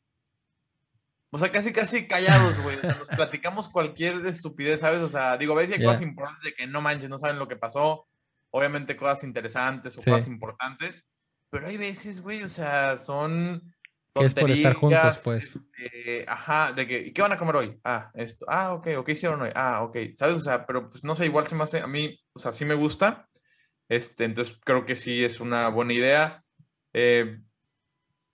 [1.32, 2.78] o sea, casi, casi callados, güey.
[2.78, 5.00] O sea, nos platicamos cualquier estupidez, ¿sabes?
[5.00, 7.48] O sea, digo, a veces hay cosas importantes de que no manches, no saben lo
[7.48, 8.08] que pasó.
[8.50, 11.08] Obviamente cosas interesantes o cosas importantes.
[11.50, 13.74] Pero hay veces, güey, o sea, son
[14.14, 15.48] que es por estar juntos, pues.
[15.48, 17.80] Este, ajá, de que, ¿qué van a comer hoy?
[17.84, 18.46] Ah, esto.
[18.50, 19.52] Ah, ok, ¿o qué hicieron hoy?
[19.56, 20.36] Ah, ok, ¿sabes?
[20.36, 22.66] O sea, pero pues no sé, igual se me hace, a mí, o sea, sí
[22.66, 23.30] me gusta.
[23.88, 26.44] Este, entonces creo que sí es una buena idea.
[26.94, 27.40] Eh,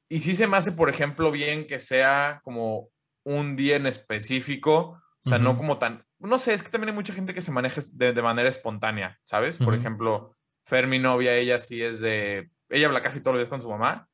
[0.09, 2.89] y sí se me hace, por ejemplo, bien que sea como
[3.23, 6.95] un día en específico, o sea, no como tan, no sé, es que también hay
[6.95, 9.57] mucha gente que se maneja de, de manera espontánea, ¿sabes?
[9.57, 13.49] Por ejemplo, Fer, mi novia, ella sí es de, ella habla casi todos los días
[13.49, 14.07] con su mamá,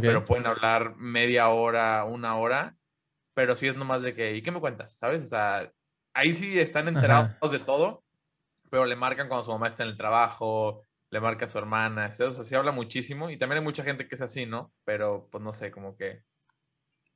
[0.00, 2.76] pero pueden hablar media hora, una hora,
[3.34, 4.96] pero sí es nomás de que, ¿y qué me cuentas?
[4.96, 5.22] ¿Sabes?
[5.22, 5.70] O sea,
[6.14, 8.04] ahí sí están enterados de todo,
[8.70, 10.82] pero le marcan cuando su mamá está en el trabajo,
[11.14, 14.08] le marca a su hermana, o sea, sí habla muchísimo y también hay mucha gente
[14.08, 14.74] que es así, ¿no?
[14.84, 16.24] Pero pues no sé, como que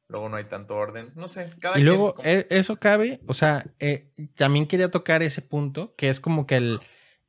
[0.06, 1.50] luego no hay tanto orden, no sé.
[1.58, 6.11] Cada y luego e, eso cabe, o sea, eh, también quería tocar ese punto, que
[6.11, 6.78] es como que el,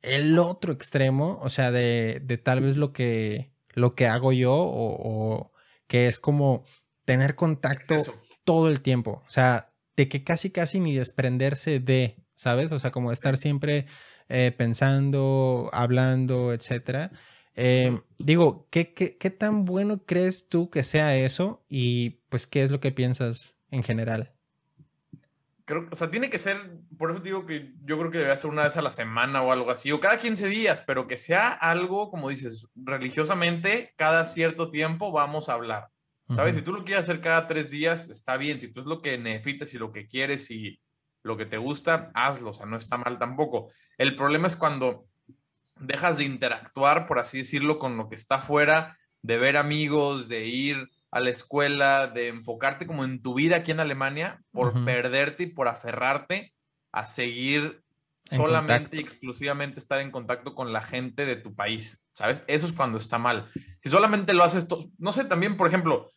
[0.00, 4.54] el otro extremo, o sea, de, de tal vez lo que lo que hago yo
[4.54, 5.52] o,
[5.88, 6.62] que es como
[7.04, 7.96] tener contacto
[8.44, 9.24] todo el tiempo.
[9.26, 12.70] O sea, de que casi, casi ni desprenderse de, ¿sabes?
[12.70, 13.86] O sea, como estar siempre
[14.30, 17.10] eh, pensando, hablando, etcétera.
[17.54, 21.62] Em, digo, ¿qué, ¿qué, qué, tan bueno crees tú que sea eso?
[21.68, 24.32] Y pues, ¿qué es lo que piensas en general?
[25.92, 26.56] o sea, tiene que ser,
[26.98, 29.52] por eso digo que yo creo que debería ser una vez a la semana o
[29.52, 34.70] algo así, o cada 15 días, pero que sea algo, como dices, religiosamente, cada cierto
[34.70, 35.88] tiempo vamos a hablar.
[36.34, 36.54] ¿Sabes?
[36.54, 38.60] Si tú lo quieres hacer cada tres días, está bien.
[38.60, 40.80] Si tú es lo que necesitas y lo que quieres y
[41.22, 42.50] lo que te gusta, hazlo.
[42.50, 43.70] O sea, no está mal tampoco.
[43.98, 45.06] El problema es cuando
[45.76, 50.46] dejas de interactuar, por así decirlo, con lo que está afuera, de ver amigos, de
[50.46, 55.44] ir a la escuela, de enfocarte como en tu vida aquí en Alemania, por perderte
[55.44, 56.54] y por aferrarte
[56.92, 57.82] a seguir
[58.24, 62.42] solamente y exclusivamente estar en contacto con la gente de tu país, ¿sabes?
[62.46, 63.50] Eso es cuando está mal.
[63.82, 66.10] Si solamente lo haces, no sé, también, por ejemplo,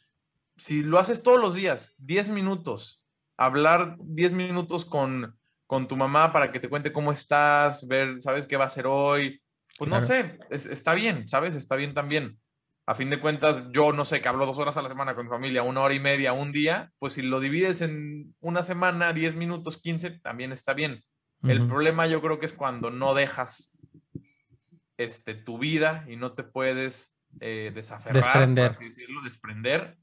[0.57, 3.02] si lo haces todos los días, 10 minutos,
[3.38, 8.48] hablar 10 minutos con, con tu mamá para que te cuente cómo estás, ver, ¿sabes
[8.48, 9.41] qué va a hacer hoy?
[9.78, 11.56] Pues no sé, está bien, ¿sabes?
[11.56, 12.38] Está bien también
[12.86, 15.26] a fin de cuentas, yo no sé, que hablo dos horas a la semana con
[15.26, 19.13] mi familia, una hora y media, un día, pues si lo divides en una semana,
[19.13, 21.04] 10 minutos, 15, también está bien.
[21.43, 23.78] El problema yo creo que es cuando no dejas
[24.96, 28.78] este, tu vida y no te puedes eh, desaferrar, desprender.
[28.78, 29.98] decirlo, desprender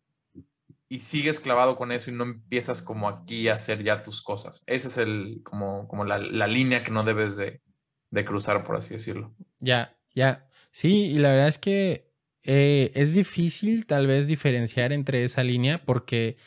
[0.91, 4.65] y sigues clavado con eso y no empiezas como aquí a hacer ya tus cosas.
[4.67, 7.63] Esa es el, como, como la, la línea que no debes de,
[8.11, 9.33] de, cruzar, por así decirlo.
[9.61, 10.49] Ya, ya.
[10.73, 15.85] Sí, y la verdad es que eh, es difícil tal vez diferenciar entre esa línea
[15.85, 16.39] porque,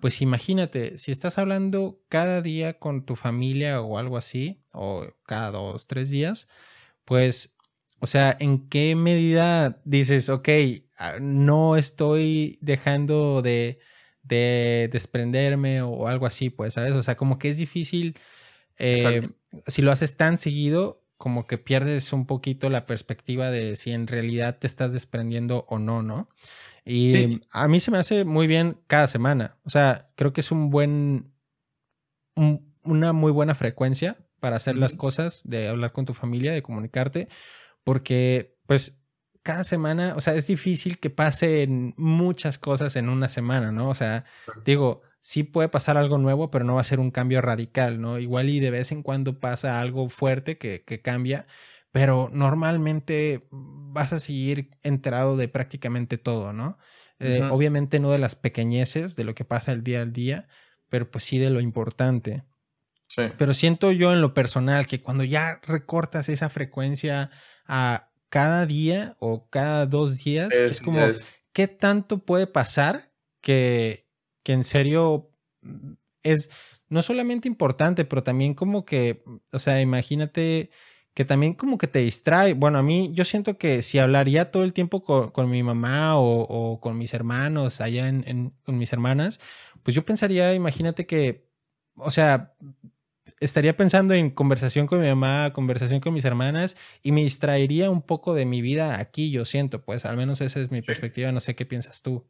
[0.00, 5.52] pues imagínate, si estás hablando cada día con tu familia o algo así, o cada
[5.52, 6.48] dos, tres días,
[7.04, 7.56] pues,
[8.00, 10.48] o sea, ¿en qué medida dices, ok,
[10.96, 13.78] ah, no estoy dejando de
[14.22, 16.92] de desprenderme o algo así, pues, ¿sabes?
[16.92, 18.18] O sea, como que es difícil,
[18.78, 19.22] eh,
[19.66, 24.06] si lo haces tan seguido, como que pierdes un poquito la perspectiva de si en
[24.06, 26.28] realidad te estás desprendiendo o no, ¿no?
[26.84, 29.56] Y a mí se me hace muy bien cada semana.
[29.64, 31.32] O sea, creo que es un buen,
[32.82, 37.28] una muy buena frecuencia para hacer las cosas, de hablar con tu familia, de comunicarte,
[37.84, 39.00] porque pues
[39.42, 43.88] cada semana, o sea, es difícil que pasen muchas cosas en una semana, ¿no?
[43.88, 44.24] O sea,
[44.64, 48.18] digo, sí puede pasar algo nuevo, pero no va a ser un cambio radical, ¿no?
[48.18, 51.46] Igual y de vez en cuando pasa algo fuerte que, cambia,
[51.90, 56.78] pero normalmente vas a seguir enterado de prácticamente todo, ¿no?
[57.18, 60.48] Eh, obviamente no de las pequeñeces, de lo que pasa el día al día,
[60.88, 62.44] pero pues sí de lo importante.
[63.06, 63.22] Sí.
[63.38, 67.30] Pero siento yo en lo personal que cuando ya recortas esa frecuencia
[67.66, 71.02] a cada día o cada dos días, es, como,
[71.52, 74.08] ¿qué tanto puede pasar que,
[74.42, 75.92] que en serio mm,
[76.22, 76.48] es
[76.88, 80.70] no solamente importante, pero también como que, o sea, imagínate
[81.12, 82.54] que también como que te distrae.
[82.54, 86.80] Bueno, a mí yo siento que si hablaría todo el tiempo con, mi mamá o,
[86.80, 89.40] con mis hermanos, allá en, con mis hermanas,
[89.82, 91.50] pues yo pensaría, imagínate que,
[91.96, 92.54] o sea,
[93.42, 98.02] estaría pensando en conversación con mi mamá, conversación con mis hermanas y me distraería un
[98.02, 101.40] poco de mi vida aquí, yo siento, pues al menos esa es mi perspectiva, no
[101.40, 102.24] sé qué piensas tú.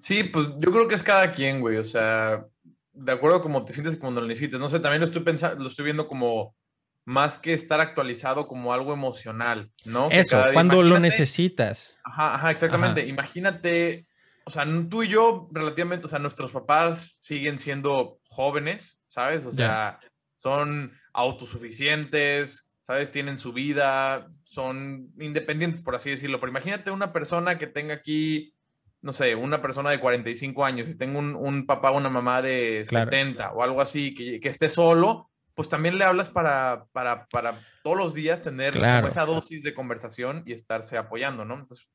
[0.00, 2.46] Sí, pues yo creo que es cada quien, güey, o sea,
[2.92, 5.68] de acuerdo como te sientes cuando lo necesites, no sé, también lo estoy pensando, lo
[5.68, 6.56] estoy viendo como
[7.04, 10.10] más que estar actualizado como algo emocional, ¿no?
[10.10, 11.98] Eso, cuando lo necesitas.
[12.04, 13.06] Ajá, ajá, exactamente.
[13.06, 14.06] Imagínate,
[14.44, 19.46] o sea, tú y yo relativamente, o sea, nuestros papás siguen siendo jóvenes, ¿sabes?
[19.46, 20.00] O sea,
[20.38, 23.10] son autosuficientes, ¿sabes?
[23.10, 26.40] Tienen su vida, son independientes, por así decirlo.
[26.40, 28.54] Pero imagínate una persona que tenga aquí,
[29.02, 32.40] no sé, una persona de 45 años y tenga un, un papá o una mamá
[32.40, 37.26] de 70 o algo así, que, que, esté solo, pues también le hablas para, para,
[37.26, 41.54] para todos los días tener esa dosis de conversación y estarse apoyando, ¿no?
[41.54, 41.88] Entonces,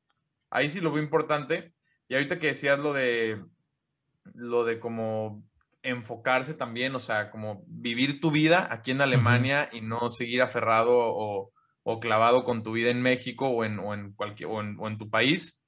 [0.50, 1.72] ahí sí lo veo importante.
[2.08, 3.42] Y ahorita que decías lo de,
[4.34, 5.42] lo de como
[5.84, 10.92] enfocarse también, o sea, como vivir tu vida aquí en Alemania y no seguir aferrado
[10.96, 11.50] o,
[12.00, 15.62] clavado con tu vida en México o en, o en cualquier, o en, tu país.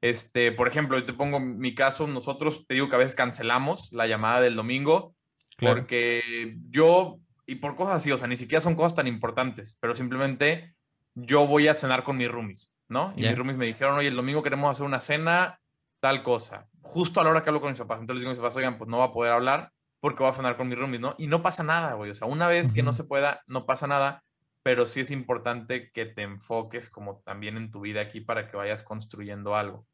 [0.00, 3.90] Este, por ejemplo, yo te pongo mi caso, nosotros te digo que a veces cancelamos
[3.92, 5.14] la llamada del domingo
[5.58, 9.94] porque yo, y por cosas así, o sea, ni siquiera son cosas tan importantes, pero
[9.94, 10.74] simplemente
[11.14, 13.14] yo voy a cenar con mis roomies, ¿no?
[13.16, 15.58] Y mis roomies me dijeron, oye, el domingo queremos hacer una cena,
[16.00, 18.00] tal cosa justo a la hora que hablo con mis papás.
[18.00, 20.30] Entonces les digo a mis papás, oigan, pues no va a poder hablar porque va
[20.30, 21.14] a cenar con mis roomies, ¿no?
[21.18, 22.10] Y no pasa nada, güey.
[22.10, 24.22] O sea, una vez que no se pueda, no pasa nada,
[24.62, 28.56] pero sí es importante que te enfoques como también en tu vida aquí para que
[28.56, 29.86] vayas construyendo algo.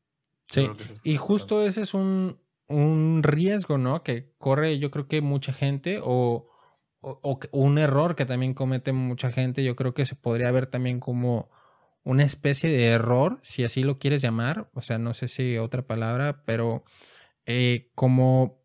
[0.48, 0.68] Sí,
[1.02, 4.02] y justo ese es un, un, riesgo, ¿no?
[4.02, 6.48] Que corre, yo creo que mucha gente o,
[7.00, 10.66] o, o, un error que también comete mucha gente, yo creo que se podría ver
[10.66, 11.50] también como
[12.04, 15.86] una especie de error, si así lo quieres llamar, o sea, no sé si otra
[15.86, 16.84] palabra, pero
[17.46, 18.60] eh, como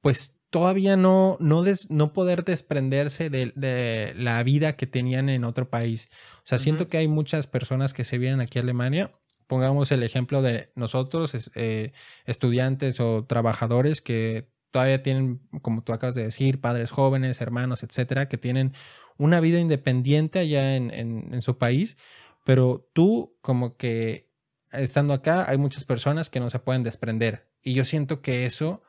[0.00, 6.10] pues todavía no, no, no poder desprenderse de, la vida que tenían en otro país.
[6.38, 9.10] O sea, siento que hay muchas personas que se vienen aquí a Alemania.
[9.48, 11.92] Pongamos el ejemplo de nosotros, eh,
[12.24, 18.28] estudiantes o trabajadores que todavía tienen, como tú acabas de decir, padres jóvenes, hermanos, etcétera,
[18.28, 18.74] que tienen
[19.16, 21.96] una vida independiente allá en, en su país,
[22.44, 24.32] pero tú como que
[24.70, 27.50] estando acá hay muchas personas que no se pueden desprender.
[27.62, 28.82] Y yo siento que eso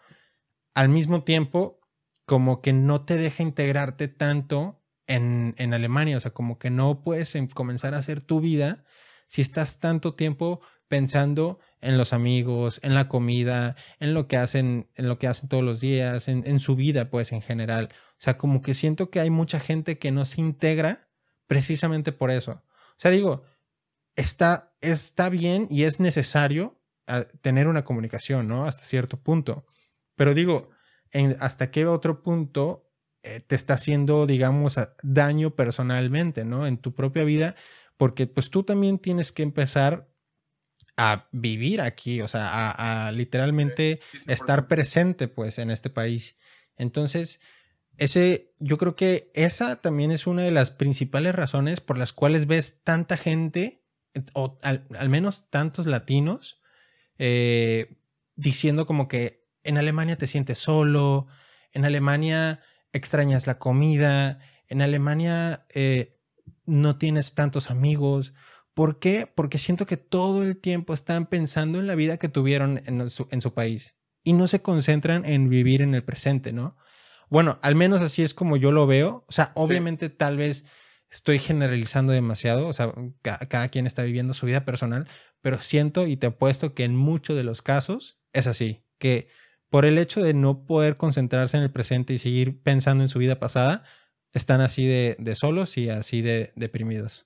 [0.73, 1.79] al mismo tiempo
[2.25, 6.17] como que no te deja integrarte tanto en, en Alemania.
[6.17, 8.83] O sea, como que no puedes comenzar a hacer tu vida
[9.27, 14.89] si estás tanto tiempo pensando en los amigos, en la comida, en lo que hacen,
[14.95, 17.89] en lo que hacen todos los días, en, en, su vida, pues en general.
[18.11, 21.09] O sea, como que siento que hay mucha gente que no se integra
[21.47, 22.63] precisamente por eso.
[22.97, 23.43] O sea, digo,
[24.15, 28.65] está, está bien y es necesario ah, tener una comunicación, ¿no?
[28.65, 29.65] Hasta cierto punto.
[30.15, 30.69] Pero digo,
[31.11, 32.89] en, ¿hasta qué otro punto
[33.23, 36.67] eh, te está haciendo, digamos, daño personalmente, ¿no?
[36.67, 37.55] En tu propia vida,
[37.97, 40.09] porque pues tú también tienes que empezar
[40.97, 46.37] a vivir aquí, o sea, a, literalmente estar presente pues en este país.
[46.77, 47.41] Entonces,
[47.97, 52.47] ese, yo creo que esa también es una de las principales razones por las cuales
[52.47, 53.83] ves tanta gente,
[54.33, 56.61] o al, menos tantos latinos,
[57.17, 57.97] eh,
[58.35, 61.27] diciendo como que en Alemania te sientes solo,
[61.71, 62.61] en Alemania
[62.93, 66.17] extrañas la comida, en Alemania eh,
[66.65, 68.33] no tienes tantos amigos.
[68.73, 69.27] ¿Por qué?
[69.27, 73.27] Porque siento que todo el tiempo están pensando en la vida que tuvieron en su,
[73.31, 76.77] en su país y no se concentran en vivir en el presente, ¿no?
[77.29, 79.25] Bueno, al menos así es como yo lo veo.
[79.27, 80.65] O sea, obviamente tal vez
[81.09, 85.07] estoy generalizando demasiado, o sea, cada quien está viviendo su vida personal,
[85.41, 89.29] pero siento y te apuesto que en muchos de los casos es así, que
[89.69, 93.19] por el hecho de no poder concentrarse en el presente y seguir pensando en su
[93.19, 93.83] vida pasada,
[94.33, 97.25] están así de, solos y así de deprimidos.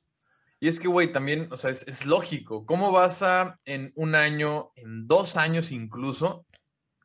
[0.60, 2.66] Y es que, güey, también, o sea, es, es, lógico.
[2.66, 6.46] ¿Cómo vas a en un año, en dos años incluso,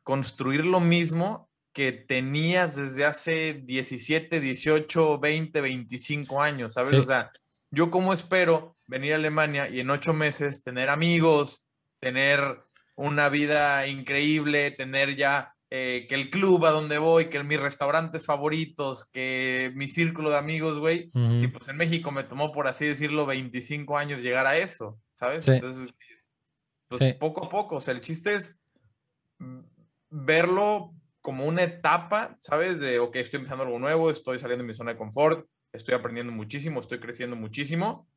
[0.03, 6.97] construir lo mismo que tenías desde hace 17, 18, 20, 25 años, ¿sabes?
[6.97, 7.31] O sea,
[7.69, 11.67] yo como espero venir a Alemania y en ocho meses tener amigos,
[11.99, 12.61] tener
[12.95, 18.25] una vida increíble, tener ya eh, que el club a donde voy, que mis restaurantes
[18.25, 21.11] favoritos, que mi círculo de amigos, güey.
[21.35, 25.45] Si pues en México me tomó, por así decirlo, 25 años llegar a eso, ¿sabes?
[25.49, 25.93] Entonces,
[26.87, 28.55] pues poco a poco, o sea, el chiste es
[30.09, 30.93] verlo
[31.25, 32.79] como una etapa, ¿sabes?
[32.79, 36.31] De, ok, estoy empezando algo nuevo, estoy saliendo de mi zona de confort, estoy aprendiendo
[36.31, 38.07] muchísimo, estoy creciendo muchísimo,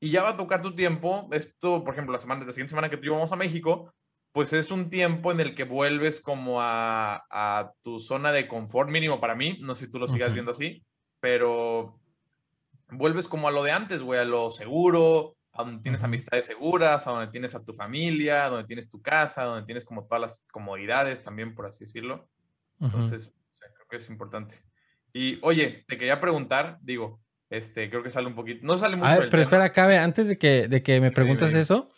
[0.00, 1.28] y ya va a tocar tu tiempo.
[1.30, 3.88] Esto, por ejemplo, la semana, la siguiente semana que tú vamos a México,
[4.32, 8.90] pues es un tiempo en el que vuelves como a, a tu zona de confort
[8.90, 10.82] mínimo para mí, no sé si tú lo sigas viendo así,
[11.20, 12.00] pero
[12.90, 17.06] vuelves como a lo de antes, güey, a lo seguro, a donde tienes amistades seguras,
[17.06, 20.04] a donde tienes a tu familia, a donde tienes tu casa, a donde tienes como
[20.04, 22.28] todas las comodidades también, por así decirlo.
[22.80, 24.56] Entonces, creo que es importante.
[25.12, 29.08] Y oye, te quería preguntar, digo, este, creo que sale un poquito, no sale mucho.
[29.08, 31.90] A ver, pero espera, cabe, antes de que, de que me preguntas eso,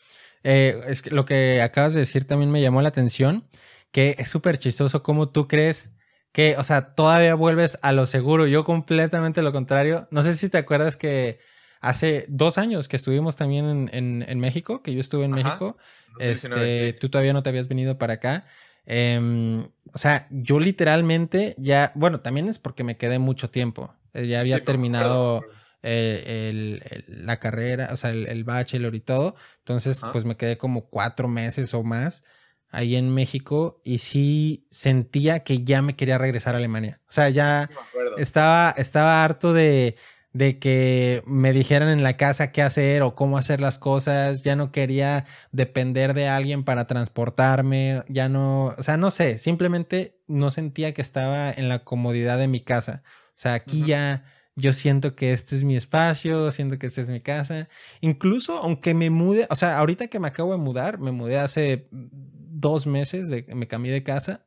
[0.45, 3.49] eh, es que lo que acabas de decir también me llamó la atención,
[3.91, 5.93] que es súper chistoso cómo tú crees
[6.33, 8.47] que, o sea, todavía vuelves a lo seguro.
[8.47, 10.07] Yo completamente lo contrario.
[10.11, 11.41] No sé si te acuerdas que
[11.81, 15.77] hace dos años que estuvimos también en, en, México, que yo estuve en México,
[16.19, 18.47] este, tú todavía no te habías venido para acá.
[18.91, 23.95] Em, o sea, yo literalmente ya, bueno, también es porque me quedé mucho tiempo.
[24.15, 25.43] Eh, ya había terminado
[25.83, 29.35] eh, la carrera, o sea, el, bachelor y todo.
[29.59, 32.25] Entonces, pues me quedé como cuatro meses o más
[32.71, 37.01] ahí en México y sí sentía que ya me quería regresar a Alemania.
[37.09, 37.69] O sea, ya
[38.17, 39.97] estaba, estaba harto de
[40.33, 44.57] de que me dijeran en la casa qué hacer o cómo hacer las cosas, ya
[44.57, 50.51] no quería depender de alguien para transportarme, ya no, o sea, no sé, simplemente no
[50.51, 53.03] sentía que estaba en la comodidad de mi casa.
[53.29, 54.25] O sea, aquí ya
[54.57, 57.69] yo siento que este es mi espacio, siento que esta es mi casa.
[58.01, 61.89] Incluso aunque me mude, o sea, ahorita que me acabo de mudar, me mudé hace
[61.91, 64.45] dos meses, de, me cambié de casa,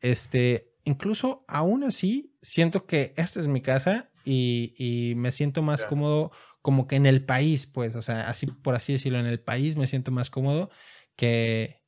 [0.00, 6.30] este, incluso aún así siento que esta es mi casa y, me siento más cómodo
[6.62, 9.76] como que en el país, pues, o sea, así por así decirlo, en el país
[9.76, 10.70] me siento más cómodo
[11.16, 11.82] que,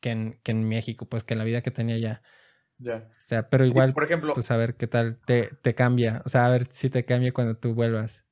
[0.00, 2.22] que, en, que en México, pues, que en la vida que tenía ya.
[2.78, 3.08] Ya.
[3.08, 6.28] O sea, pero igual, por ejemplo, pues a ver qué tal te, te cambia, o
[6.28, 8.24] sea, a ver si te cambia cuando tú vuelvas.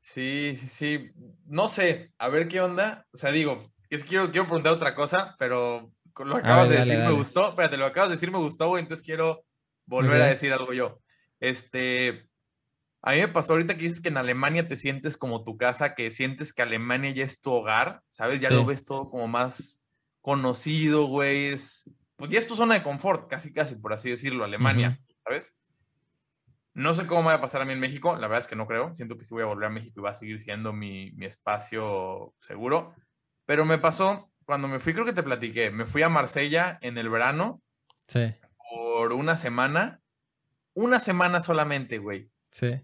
[0.00, 1.10] Sí, sí, sí.
[1.46, 3.06] No sé, a ver qué onda.
[3.12, 7.12] O sea, digo, es quiero, quiero preguntar otra cosa, pero lo acabas de decir me
[7.12, 7.48] gustó.
[7.48, 9.44] Espérate, lo acabas de decir me gustó, entonces quiero
[9.86, 11.00] volver a decir algo yo.
[11.40, 12.27] Este,
[13.02, 15.94] a mí me pasó ahorita que dices que en Alemania te sientes como tu casa,
[15.94, 18.40] que sientes que Alemania ya es tu hogar, ¿sabes?
[18.40, 19.82] Ya lo ves todo como más
[20.20, 21.46] conocido, güey.
[21.46, 25.54] Es, pues ya es tu zona de confort, casi, casi, por así decirlo, Alemania, ¿sabes?
[26.74, 28.56] No sé cómo me va a pasar a mí en México, la verdad es que
[28.56, 28.94] no creo.
[28.94, 31.26] Siento que sí voy a volver a México y va a seguir siendo mi, mi
[31.26, 32.94] espacio seguro.
[33.46, 36.98] Pero me pasó cuando me fui, creo que te platiqué, me fui a Marsella en
[36.98, 37.62] el verano.
[38.06, 38.34] Sí.
[38.70, 40.00] Por una semana.
[40.74, 42.30] Una semana solamente, güey.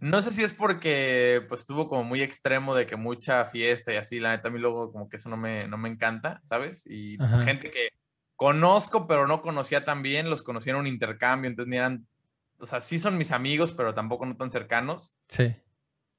[0.00, 3.96] No sé si es porque pues estuvo como muy extremo de que mucha fiesta y
[3.96, 6.86] así, la neta a mí luego como que eso no me, no me encanta, ¿sabes?
[6.86, 7.88] Y gente que
[8.36, 12.06] conozco pero no conocía tan bien, los conocí en un intercambio, entonces ni eran,
[12.58, 15.14] o sea, sí son mis amigos, pero tampoco no tan cercanos.
[15.28, 15.54] Sí.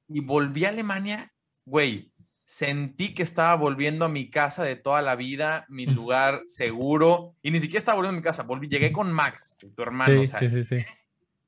[0.08, 1.32] Y volví a Alemania,
[1.64, 2.12] güey,
[2.44, 7.50] sentí que estaba volviendo a mi casa de toda la vida, mi lugar seguro, y
[7.50, 10.48] ni siquiera estaba volviendo a mi casa, volví, llegué con Max, tu hermano, sí, sí,
[10.48, 10.84] sí, sí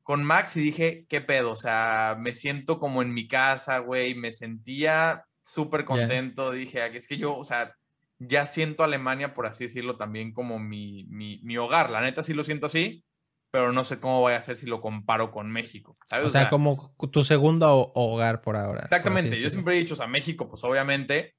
[0.09, 1.51] con Max y dije, ¿qué pedo?
[1.51, 6.51] O sea, me siento como en mi casa, güey, me sentía súper contento.
[6.51, 7.75] Dije, es que yo, o sea,
[8.19, 11.91] ya siento Alemania, por así decirlo, también como mi, mi, mi hogar.
[11.91, 13.05] La neta sí lo siento así,
[13.51, 15.95] pero no sé cómo voy a hacer si lo comparo con México.
[16.07, 16.25] ¿sabes?
[16.25, 18.85] O sea, como tu segundo hogar por ahora.
[18.85, 19.39] Exactamente.
[19.39, 21.35] Yo siempre he dicho, o sea, México, pues obviamente,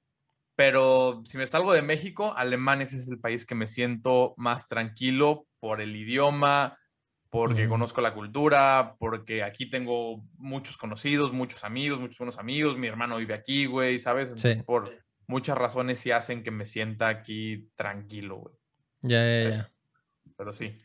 [0.56, 5.48] pero si me salgo de México, Alemania es el país que me siento más tranquilo
[5.60, 6.78] por el idioma,
[7.30, 12.88] porque conozco la cultura, porque aquí tengo muchos conocidos, muchos amigos, muchos buenos amigos, mi
[12.88, 14.30] hermano vive aquí, güey, ¿sabes?
[14.30, 14.92] Entonces, por
[15.28, 18.56] muchas razones sí hacen que me sienta aquí tranquilo, güey.
[19.02, 19.72] Ya, ya, ya.
[20.36, 20.76] Pero sí.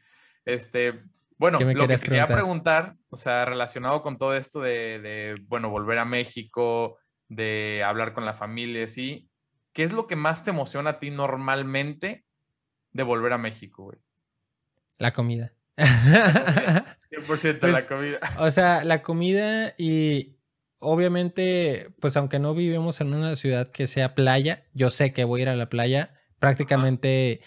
[0.44, 1.02] Este,
[1.38, 2.96] bueno, lo que quería preguntar?
[3.08, 8.26] o sea, relacionado con todo esto de, de, bueno, volver a México, de hablar con
[8.26, 9.30] la familia, sí,
[9.72, 12.26] ¿qué es lo que más te emociona a ti normalmente
[12.92, 13.98] de volver a México, güey?
[14.98, 15.53] La comida.
[15.76, 18.18] 100% la pues, comida.
[18.38, 20.36] O sea, la comida y
[20.78, 25.40] obviamente, pues aunque no vivimos en una ciudad que sea playa, yo sé que voy
[25.40, 27.40] a ir a la playa prácticamente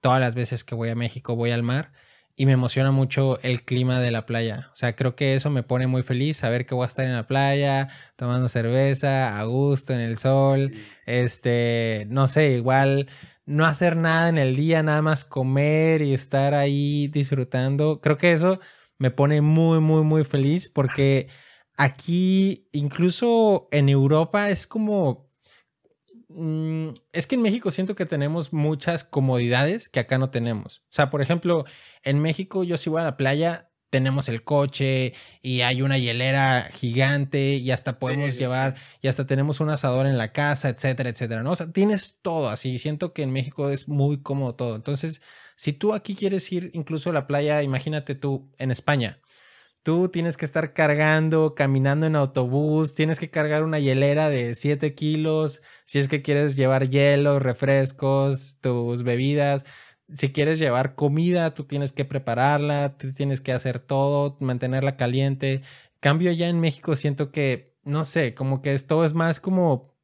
[0.00, 1.92] todas las veces que voy a México voy al mar
[2.36, 4.68] y me emociona mucho el clima de la playa.
[4.72, 7.14] O sea, creo que eso me pone muy feliz saber que voy a estar en
[7.14, 10.72] la playa, tomando cerveza, a gusto, en el sol.
[11.06, 13.08] Este, no sé, igual
[13.46, 18.00] no hacer nada en el día, nada más comer y estar ahí disfrutando.
[18.00, 18.60] Creo que eso
[18.98, 21.28] me pone muy, muy, muy feliz porque
[21.76, 25.26] aquí, incluso en Europa, es como...
[26.28, 30.80] Mm, es que en México siento que tenemos muchas comodidades que acá no tenemos.
[30.80, 31.64] O sea, por ejemplo,
[32.02, 36.68] en México yo si voy a la playa, tenemos el coche y hay una hielera
[36.72, 41.42] gigante y hasta podemos llevar y hasta tenemos un asador en la casa, etcétera, etcétera,
[41.42, 41.52] ¿no?
[41.52, 42.78] O sea, tienes todo así.
[42.78, 44.76] Siento que en México es muy cómodo todo.
[44.76, 45.22] Entonces,
[45.56, 49.20] si tú aquí quieres ir incluso a la playa, imagínate tú en España.
[49.82, 54.96] Tú tienes que estar cargando, caminando en autobús, tienes que cargar una hielera de 7
[54.96, 59.64] kilos, si es que quieres llevar hielo, refrescos, tus bebidas
[60.14, 65.62] si quieres llevar comida, tú tienes que prepararla, tú tienes que hacer todo, mantenerla caliente.
[66.00, 69.94] Cambio ya en México, siento que, no sé, como que esto es más como,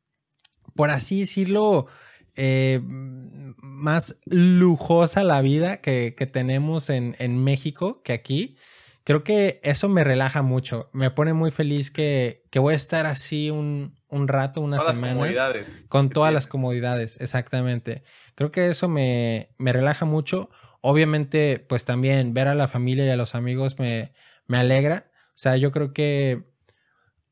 [0.74, 1.86] por así decirlo,
[2.34, 8.56] eh, más lujosa la vida que, tenemos en, en, México que aquí.
[9.04, 10.88] Creo que eso me relaja mucho.
[10.92, 15.84] Me pone muy feliz que, que voy a estar así un, un rato, unas semanas.
[15.88, 18.04] Con todas las comodidades, exactamente.
[18.34, 20.50] Creo que eso me, me, relaja mucho.
[20.82, 24.12] Obviamente, pues también ver a la familia y a los amigos me,
[24.46, 25.10] me alegra.
[25.28, 26.44] O sea, yo creo que,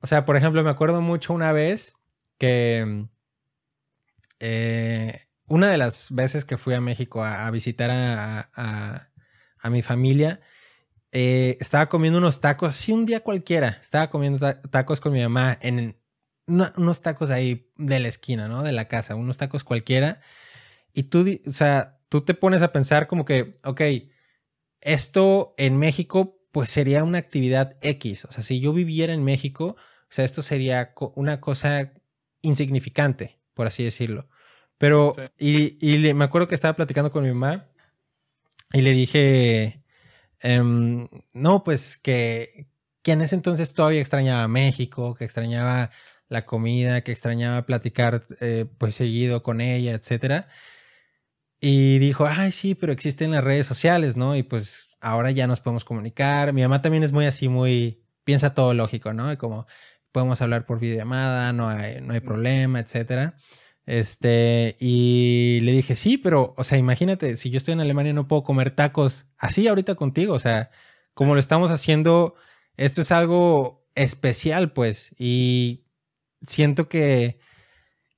[0.00, 1.94] o sea, por ejemplo, me acuerdo mucho una vez
[2.38, 3.06] que
[4.38, 9.06] eh, una de las veces que fui a México a, visitar a,
[9.62, 10.40] a, mi familia,
[11.12, 15.58] eh, estaba comiendo unos tacos, así un día cualquiera, estaba comiendo tacos con mi mamá
[15.60, 15.99] en
[16.50, 18.62] unos tacos ahí de la esquina, ¿no?
[18.62, 20.20] De la casa, unos tacos cualquiera.
[20.92, 23.80] Y tú, o sea, tú te pones a pensar como que, ok,
[24.80, 28.24] esto en México pues sería una actividad X.
[28.24, 31.92] O sea, si yo viviera en México, o sea, esto sería una cosa
[32.42, 34.28] insignificante, por así decirlo.
[34.78, 37.68] Pero, y, y me acuerdo que estaba platicando con mi mamá
[38.72, 39.84] y le dije,
[40.40, 42.68] em, no, pues que,
[43.02, 45.90] que en ese entonces todavía extrañaba México, que extrañaba
[46.30, 50.48] la comida, que extrañaba platicar eh, pues seguido con ella, etcétera.
[51.60, 54.36] Y dijo, ay, sí, pero existen las redes sociales, ¿no?
[54.36, 56.52] Y pues ahora ya nos podemos comunicar.
[56.54, 59.30] Mi mamá también es muy así, muy, piensa todo lógico, ¿no?
[59.32, 59.66] Y como
[60.12, 63.34] podemos hablar por videollamada, no hay, no hay problema, etcétera.
[63.86, 68.28] Este, y le dije, sí, pero, o sea, imagínate, si yo estoy en Alemania no
[68.28, 70.70] puedo comer tacos así ahorita contigo, o sea,
[71.14, 72.36] como lo estamos haciendo,
[72.76, 75.84] esto es algo especial, pues, y
[76.42, 77.38] siento que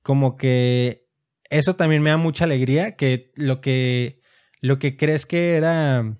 [0.01, 1.07] como que
[1.49, 4.21] eso también me da mucha alegría, que lo que,
[4.61, 6.17] lo que crees que era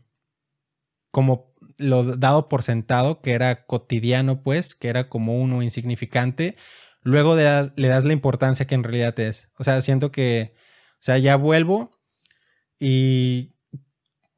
[1.12, 6.56] como lo dado por sentado, que era cotidiano, pues, que era como uno insignificante,
[7.02, 9.50] luego le das, le das la importancia que en realidad es.
[9.58, 10.54] O sea, siento que,
[10.94, 11.92] o sea, ya vuelvo
[12.80, 13.54] y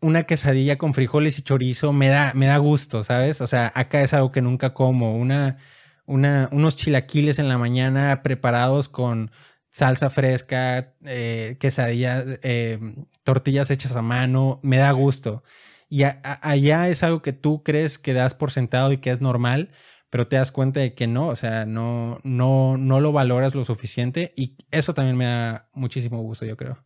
[0.01, 3.41] una quesadilla con frijoles y chorizo me da, me da gusto, ¿sabes?
[3.41, 5.17] O sea, acá es algo que nunca como.
[5.17, 5.57] Una,
[6.05, 9.31] una, unos chilaquiles en la mañana preparados con
[9.71, 12.79] salsa fresca, eh, quesadillas, eh,
[13.23, 15.43] tortillas hechas a mano, me da gusto.
[15.89, 19.69] Y allá es algo que tú crees que das por sentado y que es normal,
[20.09, 23.65] pero te das cuenta de que no, o sea, no, no, no lo valoras lo
[23.65, 26.83] suficiente y eso también me da muchísimo gusto, yo creo.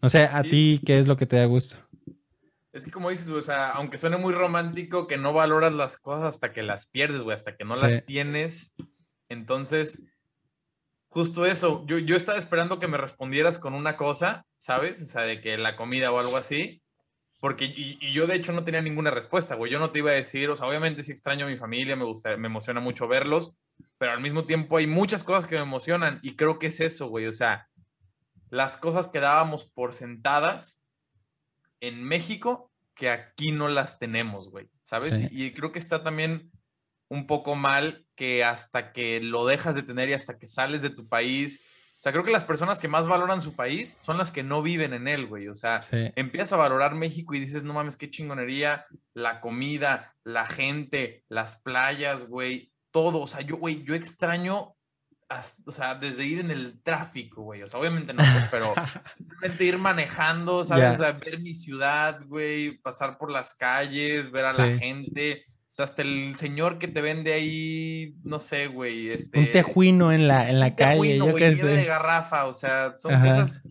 [0.00, 1.76] No sé, a ti, ¿qué es lo que te da gusto?
[2.78, 6.24] Es que como dices, o sea, aunque suene muy romántico, que no valoras las cosas
[6.30, 8.76] hasta que las pierdes, güey, hasta que no las tienes.
[9.28, 9.98] Entonces,
[11.08, 11.84] justo eso.
[11.86, 15.02] Yo, yo estaba esperando que me respondieras con una cosa, ¿sabes?
[15.02, 16.80] O sea, de que la comida o algo así.
[17.40, 19.72] Porque, y, yo de hecho no tenía ninguna respuesta, güey.
[19.72, 22.04] Yo no te iba a decir, o sea, obviamente sí extraño a mi familia, me
[22.04, 23.58] gusta, me emociona mucho verlos,
[23.98, 27.08] pero al mismo tiempo hay muchas cosas que me emocionan y creo que es eso,
[27.08, 27.26] güey.
[27.26, 27.68] O sea,
[28.50, 30.82] las cosas que dábamos por sentadas
[31.80, 32.67] en México
[32.98, 35.20] que aquí no las tenemos, güey, ¿sabes?
[35.30, 36.50] Y, y creo que está también
[37.08, 40.90] un poco mal que hasta que lo dejas de tener y hasta que sales de
[40.90, 41.62] tu país
[41.98, 44.62] o sea, creo que las personas que más valoran su país son las que no
[44.62, 45.48] viven en él, güey.
[45.48, 50.46] O sea, empiezas a valorar México y dices, no mames, qué chingonería, la comida, la
[50.46, 53.18] gente, las playas, güey, todo.
[53.18, 54.76] O sea, yo, güey, yo extraño,
[55.66, 57.62] o sea, desde ir en el tráfico, güey.
[57.62, 58.74] O sea, obviamente no, pues, pero
[59.14, 60.94] simplemente ir manejando, ¿sabes?
[60.94, 65.44] O sea, ver mi ciudad, güey, pasar por las calles, ver a la gente
[65.78, 69.10] sea, hasta el señor que te vende ahí, no sé, güey.
[69.10, 71.18] Este, un tejuino en la, en la calle.
[71.18, 71.66] yo qué sé.
[71.66, 73.62] de garrafa, o sea, son cosas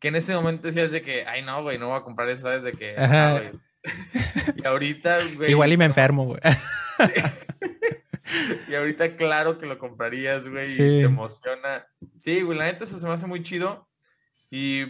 [0.00, 2.42] que en ese momento decías de que, ay, no, güey, no voy a comprar eso,
[2.44, 2.62] ¿sabes?
[2.62, 3.42] De que, ah,
[4.56, 5.50] y ahorita, güey.
[5.50, 6.40] Igual y me enfermo, güey.
[8.68, 11.86] y ahorita, claro que lo comprarías, güey, y te emociona.
[12.20, 13.88] Sí, güey, la neta, eso se me hace muy chido.
[14.50, 14.86] Y,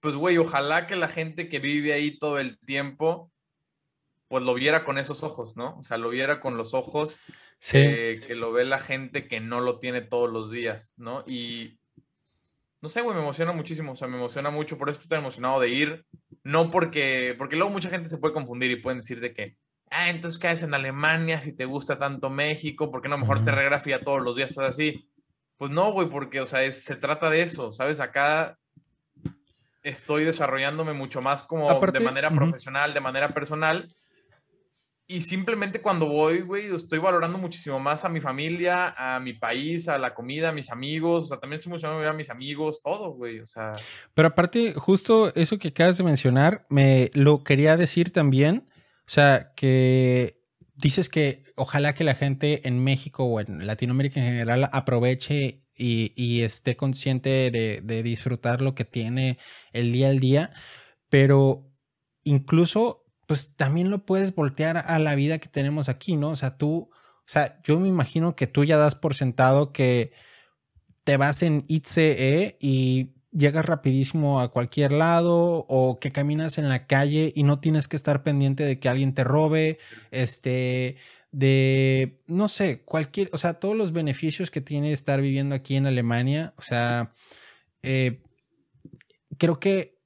[0.00, 3.32] pues, güey, ojalá que la gente que vive ahí todo el tiempo
[4.32, 5.76] pues lo viera con esos ojos, ¿no?
[5.78, 7.20] O sea, lo viera con los ojos
[7.70, 11.22] que lo ve la gente que no lo tiene todos los días, ¿no?
[11.26, 11.78] Y
[12.80, 15.18] no sé, güey, me emociona muchísimo, o sea, me emociona mucho, por eso estoy tan
[15.18, 16.06] emocionado de ir,
[16.44, 19.56] no porque, porque luego mucha gente se puede confundir y pueden decir de que,
[19.92, 23.52] ah, entonces caes en Alemania si te gusta tanto México, ¿por qué no mejor te
[23.52, 25.08] regrafía todos los días, estás así?
[25.56, 28.00] Pues no, güey, porque, o sea, se trata de eso, ¿sabes?
[28.00, 28.58] Acá
[29.82, 33.88] estoy desarrollándome mucho más como de manera profesional, de manera personal,
[35.12, 39.88] y simplemente cuando voy, güey, estoy valorando muchísimo más a mi familia, a mi país,
[39.88, 41.24] a la comida, a mis amigos.
[41.24, 43.40] O sea, también estoy emocionado a mis amigos, todo, güey.
[43.40, 43.74] O sea.
[44.14, 48.66] Pero aparte, justo eso que acabas de mencionar, me lo quería decir también.
[49.06, 50.42] O sea, que
[50.74, 56.42] dices que ojalá que la gente en México o en Latinoamérica en general aproveche y,
[56.42, 59.38] esté consciente de, disfrutar lo que tiene
[59.72, 60.52] el día al día.
[61.08, 61.70] Pero
[62.24, 66.30] incluso pues también lo puedes voltear a la vida que tenemos aquí, ¿no?
[66.30, 70.12] O sea, tú, o sea, yo me imagino que tú ya das por sentado que
[71.04, 76.86] te vas en ITCE y llegas rapidísimo a cualquier lado o que caminas en la
[76.86, 79.78] calle y no tienes que estar pendiente de que alguien te robe,
[80.10, 80.96] este,
[81.32, 85.86] de, no sé, cualquier, o sea, todos los beneficios que tiene estar viviendo aquí en
[85.86, 87.12] Alemania, o sea,
[87.82, 88.22] eh,
[89.38, 89.98] creo que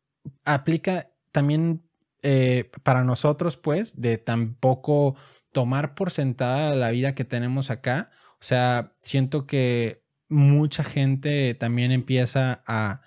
[0.45, 1.83] aplica también
[2.23, 5.17] eh, para nosotros, pues, de tampoco
[5.53, 8.11] tomar por sentada la vida que tenemos acá.
[8.41, 13.03] O sea, siento que mucha gente también empieza a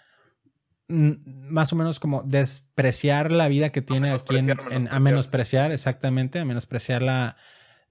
[0.89, 6.45] más o menos como despreciar la vida que tiene aquí en, a menospreciar, exactamente, a
[6.45, 7.37] menospreciar la,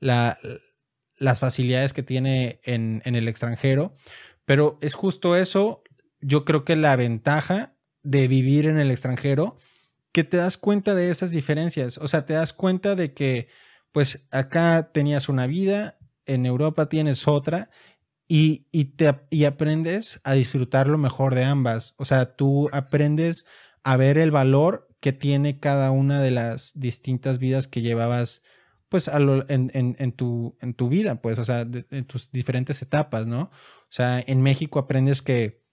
[0.00, 3.94] las facilidades que tiene en, en el extranjero.
[4.44, 5.82] Pero es justo eso,
[6.20, 9.56] yo creo que la ventaja de vivir en el extranjero
[10.12, 11.98] que te das cuenta de esas diferencias.
[11.98, 13.48] O sea, te das cuenta de que,
[13.92, 17.70] pues, acá tenías una vida, en Europa tienes otra,
[18.28, 21.94] y, te, y aprendes a disfrutar lo mejor de ambas.
[21.96, 23.46] O sea, tú aprendes
[23.82, 28.42] a ver el valor que tiene cada una de las distintas vidas que llevabas,
[28.90, 33.42] pues, en, en, tu, en tu vida, pues, o sea, en tus diferentes etapas, ¿no?
[33.42, 35.66] O sea, en México aprendes que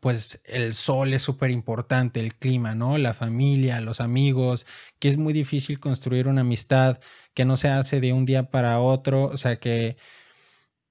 [0.00, 2.98] pues el sol es súper importante, el clima, ¿no?
[2.98, 4.66] La familia, los amigos,
[4.98, 6.98] que es muy difícil construir una amistad
[7.34, 9.96] que no se hace de un día para otro, o sea que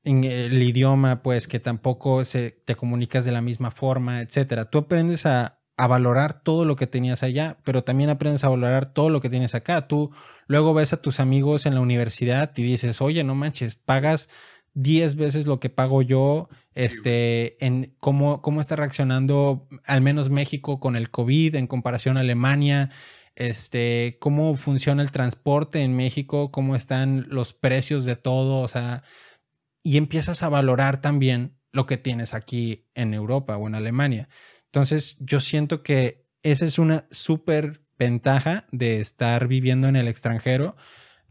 [0.06, 4.70] en el idioma, pues que tampoco se, te comunicas de la misma forma, etcétera.
[4.70, 8.94] Tú aprendes a, a valorar todo lo que tenías allá, pero también aprendes a valorar
[8.94, 9.88] todo lo que tienes acá.
[9.88, 10.12] Tú
[10.48, 14.30] luego ves a tus amigos en la universidad y dices, oye, no manches, pagas
[14.76, 20.80] 10 veces lo que pago yo, este, en cómo, cómo está reaccionando al menos México
[20.80, 22.92] con el COVID en comparación a Alemania,
[23.36, 29.04] este, cómo funciona el transporte en México, cómo están los precios de todo, o sea,
[29.86, 34.28] y empiezas a valorar también lo que tienes aquí en Europa o en Alemania.
[34.66, 40.76] Entonces, yo siento que esa es una súper ventaja de estar viviendo en el extranjero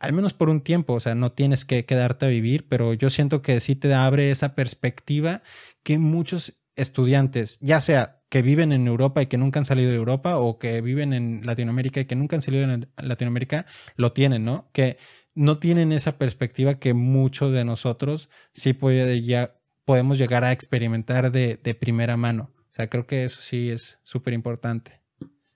[0.05, 3.11] al menos por un tiempo, o sea, no tienes que quedarte a vivir, pero yo
[3.11, 5.43] siento que sí te abre esa perspectiva
[5.83, 9.97] que muchos estudiantes, ya sea que viven en Europa y que nunca han salido de
[9.97, 14.45] Europa o que viven en Latinoamérica y que nunca han salido de Latinoamérica, lo tienen,
[14.45, 14.69] ¿no?
[14.73, 14.99] Que
[15.35, 21.31] no tienen esa perspectiva que muchos de nosotros sí puede ya podemos llegar a experimentar
[21.31, 22.51] de, de primera mano.
[22.57, 25.01] O sea, creo que eso sí es súper importante.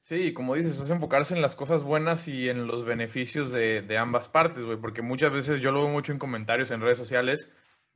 [0.02, 3.98] Sí, como dices, es enfocarse en las cosas buenas y en los beneficios de, de
[3.98, 7.50] ambas partes, güey, porque muchas veces yo lo veo mucho en comentarios en redes sociales,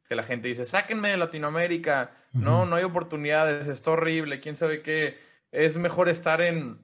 [0.07, 4.83] que la gente dice, sáquenme de Latinoamérica, no, no hay oportunidades, está horrible, quién sabe
[4.83, 5.19] qué,
[5.53, 6.81] es mejor estar en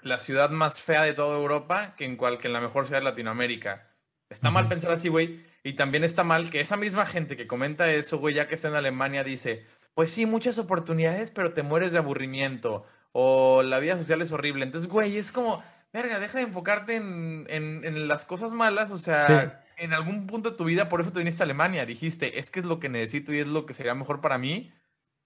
[0.00, 3.00] la ciudad más fea de toda Europa que en, cual, que en la mejor ciudad
[3.00, 3.91] de Latinoamérica.
[4.32, 7.90] Está mal pensar así, güey, y también está mal que esa misma gente que comenta
[7.90, 9.64] eso, güey, ya que está en Alemania, dice,
[9.94, 14.64] pues sí, muchas oportunidades, pero te mueres de aburrimiento o la vida social es horrible.
[14.64, 15.62] Entonces, güey, es como,
[15.92, 20.56] verga, deja de enfocarte en, en, las cosas malas, o sea, en algún punto de
[20.56, 23.32] tu vida, por eso te viniste a Alemania, dijiste, es que es lo que necesito
[23.32, 24.72] y es lo que sería mejor para mí.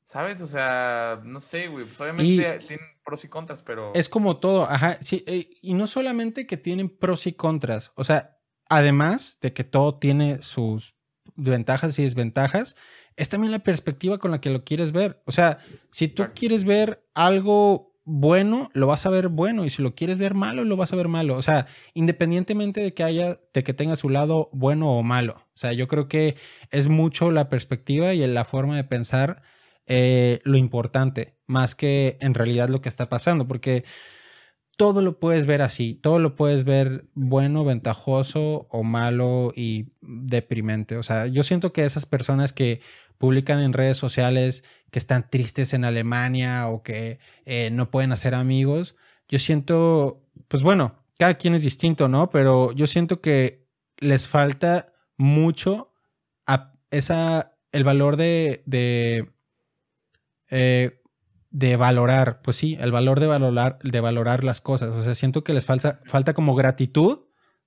[0.06, 0.40] ¿Sabes?
[0.40, 1.84] O sea, no sé, güey.
[1.84, 3.92] Pues obviamente tienen pros y contras, pero.
[3.92, 4.98] Es como todo, ajá.
[5.00, 7.90] Sí, eh, y no solamente que tienen pros y contras.
[7.96, 8.35] O sea,
[8.68, 10.94] además de que todo tiene sus
[11.36, 12.76] ventajas y desventajas,
[13.16, 15.22] es también la perspectiva con la que lo quieres ver.
[15.24, 15.58] O sea,
[15.90, 20.16] si tú quieres ver algo bueno, lo vas a ver bueno, y si lo quieres
[20.16, 21.34] ver malo, lo vas a ver malo.
[21.34, 25.34] O sea, independientemente de que haya, de que tenga su lado bueno o malo.
[25.38, 26.36] O sea, yo creo que
[26.70, 29.42] es mucho la perspectiva y la forma de pensar
[29.86, 33.84] eh, lo importante, más que en realidad lo que está pasando, porque
[34.76, 40.96] todo lo puedes ver así, todo lo puedes ver bueno, ventajoso o malo y deprimente.
[40.98, 42.80] O sea, yo siento que esas personas que
[43.18, 48.34] publican en redes sociales que están tristes en Alemania o que eh, no pueden hacer
[48.34, 48.96] amigos,
[49.28, 52.30] yo siento, pues bueno, cada quien es distinto, ¿no?
[52.30, 53.66] Pero yo siento que
[53.98, 55.92] les falta mucho
[56.46, 59.32] a esa, el valor de, de,
[60.50, 61.00] eh,
[61.56, 64.90] de valorar, pues sí, el valor de valorar, de valorar las cosas.
[64.90, 67.20] O sea, siento que les falta, falta como gratitud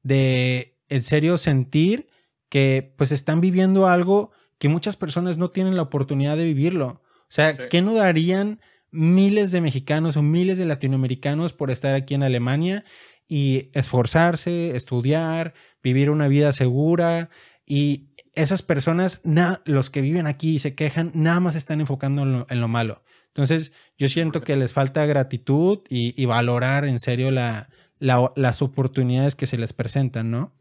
[0.03, 2.07] de en serio sentir
[2.49, 4.29] que pues están viviendo algo
[4.59, 7.01] que muchas personas no tienen la oportunidad de vivirlo.
[7.21, 8.61] O sea, ¿qué no darían
[8.91, 12.85] miles de mexicanos o miles de latinoamericanos por estar aquí en Alemania
[13.27, 17.31] y esforzarse, estudiar, vivir una vida segura?
[17.65, 19.21] Y esas personas,
[19.65, 23.01] los que viven aquí y se quejan, nada más están enfocando en lo, malo.
[23.29, 29.57] Entonces, yo siento que les falta gratitud y, valorar en serio las oportunidades que se
[29.57, 30.53] les presentan, ¿no?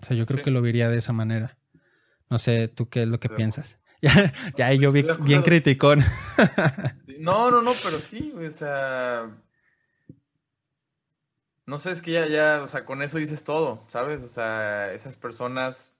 [0.00, 1.56] O sea, yo creo que lo vería de esa manera.
[2.28, 3.78] No sé, ¿tú qué es lo que piensas?
[4.02, 6.04] Ya, ya yo vi bien criticón.
[7.18, 9.30] No, no, no, pero sí, o sea.
[11.64, 14.22] No sé, es que ya, ya, o sea, con eso dices todo, ¿sabes?
[14.22, 15.96] O sea, esas personas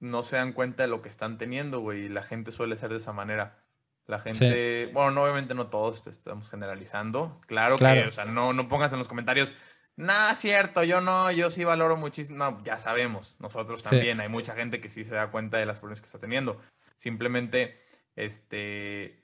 [0.00, 2.90] no se dan cuenta de lo que están teniendo, güey, y la gente suele ser
[2.90, 3.62] de esa manera.
[4.08, 7.40] La gente, bueno, no, obviamente no todos estamos generalizando.
[7.46, 9.52] Claro, que, o sea, no, no pongas en los comentarios,
[9.98, 12.38] Nada, cierto, yo no, yo sí valoro muchísimo.
[12.38, 14.20] No, ya sabemos, nosotros también.
[14.20, 16.60] Hay mucha gente que sí se da cuenta de las problemas que está teniendo.
[16.94, 17.76] Simplemente,
[18.14, 19.20] este,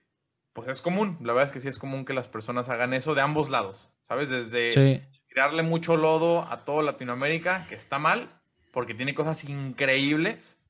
[0.52, 1.16] pues es común.
[1.20, 3.88] La verdad es que sí es común que las personas hagan eso de ambos lados,
[4.02, 4.28] ¿sabes?
[4.28, 8.28] Desde tirarle mucho lodo a toda Latinoamérica, que está mal,
[8.72, 10.60] porque tiene cosas increíbles,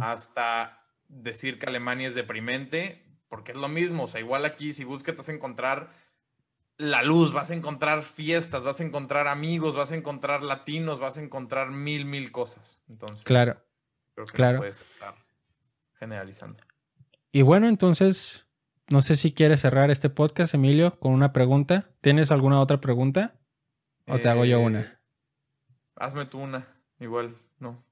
[0.00, 3.03] hasta decir que Alemania es deprimente,
[3.34, 4.04] porque es lo mismo.
[4.04, 5.90] O sea, igual aquí, si buscas encontrar
[6.76, 11.18] la luz, vas a encontrar fiestas, vas a encontrar amigos, vas a encontrar latinos, vas
[11.18, 12.78] a encontrar mil, mil cosas.
[12.88, 13.60] Entonces, claro.
[14.14, 14.58] Creo que claro.
[14.58, 15.16] puedes estar
[15.98, 16.60] generalizando.
[17.32, 18.46] Y bueno, entonces,
[18.86, 21.90] no sé si quieres cerrar este podcast, Emilio, con una pregunta.
[22.02, 23.34] ¿Tienes alguna otra pregunta?
[24.06, 24.80] ¿O te hago yo una?
[24.80, 24.98] Eh,
[25.96, 26.68] hazme tú una,
[27.00, 27.84] igual, no.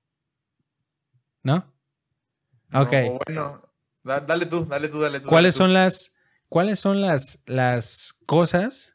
[1.43, 1.67] ¿No?
[2.73, 2.93] Ok.
[3.27, 3.61] bueno,
[4.05, 5.29] dale tú, dale tú, dale tú.
[5.29, 6.13] ¿Cuáles son las
[6.53, 8.95] ¿cuáles son las, las cosas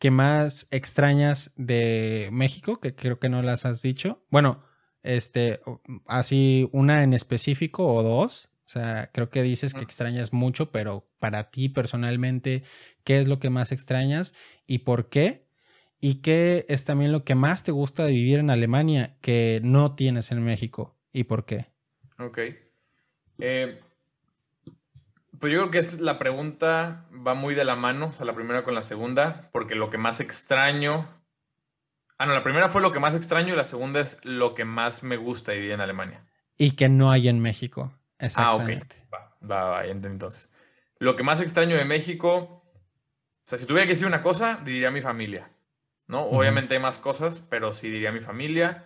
[0.00, 2.80] que más extrañas de México?
[2.80, 4.24] Que creo que no las has dicho.
[4.28, 4.64] Bueno,
[5.04, 5.60] este,
[6.06, 8.48] así una en específico o dos.
[8.66, 12.64] O sea, creo que dices que extrañas mucho, pero para ti personalmente,
[13.04, 14.34] ¿qué es lo que más extrañas
[14.66, 15.46] y por qué?
[16.00, 19.94] ¿Y qué es también lo que más te gusta de vivir en Alemania que no
[19.94, 21.66] tienes en México y por qué?
[22.18, 22.38] Ok.
[23.38, 23.80] Eh,
[25.38, 28.32] pues yo creo que es, la pregunta va muy de la mano, o sea, la
[28.32, 31.08] primera con la segunda, porque lo que más extraño.
[32.18, 34.64] Ah, no, la primera fue lo que más extraño y la segunda es lo que
[34.64, 36.24] más me gusta vivir en Alemania.
[36.56, 37.92] Y que no hay en México.
[38.18, 38.96] Exactamente.
[39.12, 39.50] Ah, ok.
[39.50, 40.50] Va, va, va, entonces.
[40.98, 44.90] Lo que más extraño de México, o sea, si tuviera que decir una cosa, diría
[44.90, 45.50] mi familia.
[46.08, 46.22] ¿No?
[46.22, 48.84] Obviamente hay más cosas, pero sí diría mi familia.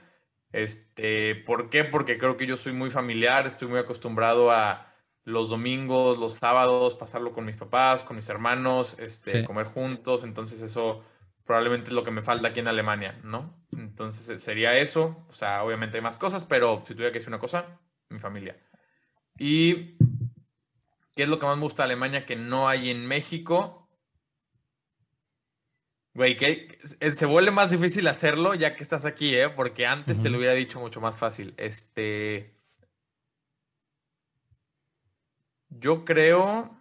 [0.53, 1.85] Este, ¿por qué?
[1.85, 4.90] Porque creo que yo soy muy familiar, estoy muy acostumbrado a
[5.25, 10.25] los domingos, los sábados, pasarlo con mis papás, con mis hermanos, este, comer juntos.
[10.25, 11.05] Entonces eso
[11.45, 13.55] probablemente es lo que me falta aquí en Alemania, ¿no?
[13.73, 15.25] Entonces eh, sería eso.
[15.29, 18.57] O sea, obviamente hay más cosas, pero si tuviera que decir una cosa, mi familia.
[19.39, 19.97] Y
[21.15, 23.89] ¿Qué es lo que más me gusta de Alemania que no hay en México?
[26.15, 29.49] Güey, que se vuelve más difícil hacerlo ya que estás aquí, ¿eh?
[29.49, 31.53] Porque antes te lo hubiera dicho mucho más fácil.
[31.57, 32.60] Este.
[35.71, 36.77] Yo creo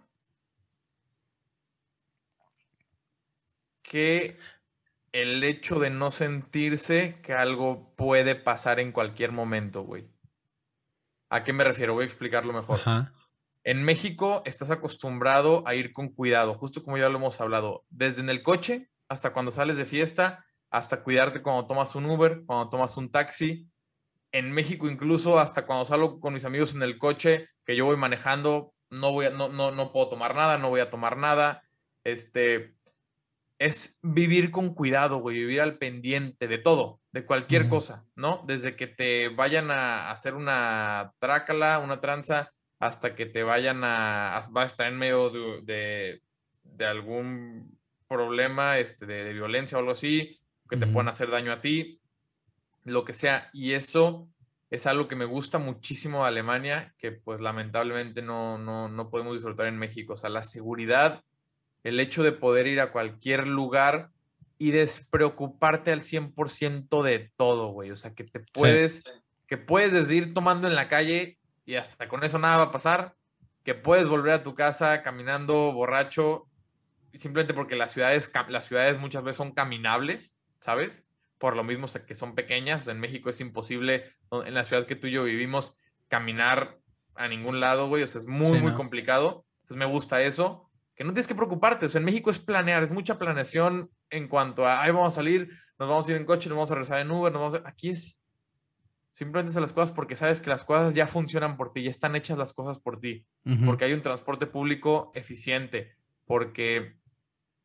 [3.82, 4.38] que
[5.12, 10.08] el hecho de no sentirse que algo puede pasar en cualquier momento, güey.
[11.28, 11.94] ¿A qué me refiero?
[11.94, 12.80] Voy a explicarlo mejor.
[13.62, 18.22] En México estás acostumbrado a ir con cuidado, justo como ya lo hemos hablado, desde
[18.22, 22.68] en el coche hasta cuando sales de fiesta, hasta cuidarte cuando tomas un Uber, cuando
[22.68, 23.68] tomas un taxi.
[24.32, 27.96] En México incluso hasta cuando salgo con mis amigos en el coche, que yo voy
[27.96, 31.62] manejando, no, voy no, no, no puedo tomar nada, no voy a tomar nada.
[32.04, 32.74] Este,
[33.60, 38.42] es vivir con cuidado, güey, vivir al pendiente de todo, de cualquier cosa, ¿no?
[38.46, 44.48] Desde que te vayan a hacer una trácala, una tranza, hasta que te vayan a,
[44.56, 45.28] va a estar en medio
[45.60, 46.22] de,
[46.62, 47.78] de, algún
[48.08, 52.00] problema este, de, violencia o algo así, que te puedan hacer daño a ti,
[52.84, 53.50] lo que sea.
[53.52, 54.30] Y eso
[54.70, 59.34] es algo que me gusta muchísimo de Alemania, que pues lamentablemente no, no, no podemos
[59.34, 60.14] disfrutar en México.
[60.14, 61.22] O sea, la seguridad
[61.82, 64.10] el hecho de poder ir a cualquier lugar
[64.58, 67.90] y despreocuparte al 100% de todo, güey.
[67.90, 69.02] O sea, que te puedes,
[69.46, 73.14] que puedes decir tomando en la calle y hasta con eso nada va a pasar,
[73.64, 76.46] que puedes volver a tu casa caminando borracho,
[77.14, 81.08] simplemente porque las ciudades, las ciudades muchas veces son caminables, ¿sabes?
[81.40, 82.86] Por lo mismo que son pequeñas.
[82.86, 85.76] En México es imposible, en la ciudad que tú y yo vivimos,
[86.06, 86.78] caminar
[87.16, 88.04] a ningún lado, güey.
[88.04, 89.44] O sea, es muy, muy complicado.
[89.62, 90.70] Entonces me gusta eso
[91.00, 91.86] que no tienes que preocuparte.
[91.86, 95.16] O sea, en México es planear, es mucha planeación en cuanto a, ahí vamos a
[95.16, 97.54] salir, nos vamos a ir en coche, nos vamos a regresar en Uber, nos vamos
[97.54, 97.66] a...
[97.66, 98.22] Aquí es
[99.10, 102.16] simplemente hacer las cosas porque sabes que las cosas ya funcionan por ti, ya están
[102.16, 103.24] hechas las cosas por ti,
[103.64, 106.96] porque hay un transporte público eficiente, porque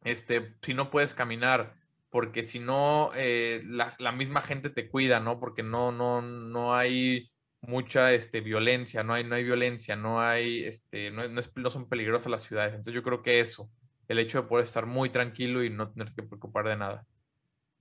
[0.06, 1.76] este, si no puedes caminar,
[2.16, 5.38] porque si no, eh, la, misma gente te cuida, ¿no?
[5.38, 10.64] Porque no, no, no hay mucha este, violencia, no hay, no hay violencia, no hay,
[10.64, 12.72] este, no, no, son peligrosas las ciudades.
[12.72, 13.70] Entonces yo creo que eso,
[14.08, 17.06] el hecho de poder estar muy tranquilo y no tener que preocupar de nada.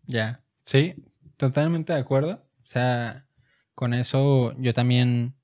[0.02, 0.96] Ya, sí,
[1.36, 2.44] totalmente de acuerdo.
[2.64, 3.28] O sea,
[3.76, 5.36] con eso yo también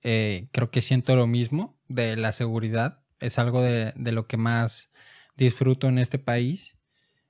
[0.00, 3.02] eh, creo que siento lo mismo de la seguridad.
[3.20, 4.90] Es algo de, de lo que más
[5.36, 6.77] disfruto en este país.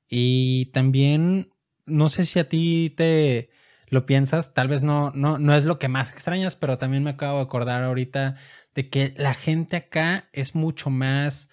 [0.08, 1.52] Y también,
[1.86, 3.50] no sé si a ti te,
[3.90, 7.10] lo piensas, tal vez no, no, no es lo que más extrañas, pero también me
[7.10, 8.36] acabo de acordar ahorita
[8.74, 11.48] de que la gente acá es mucho más,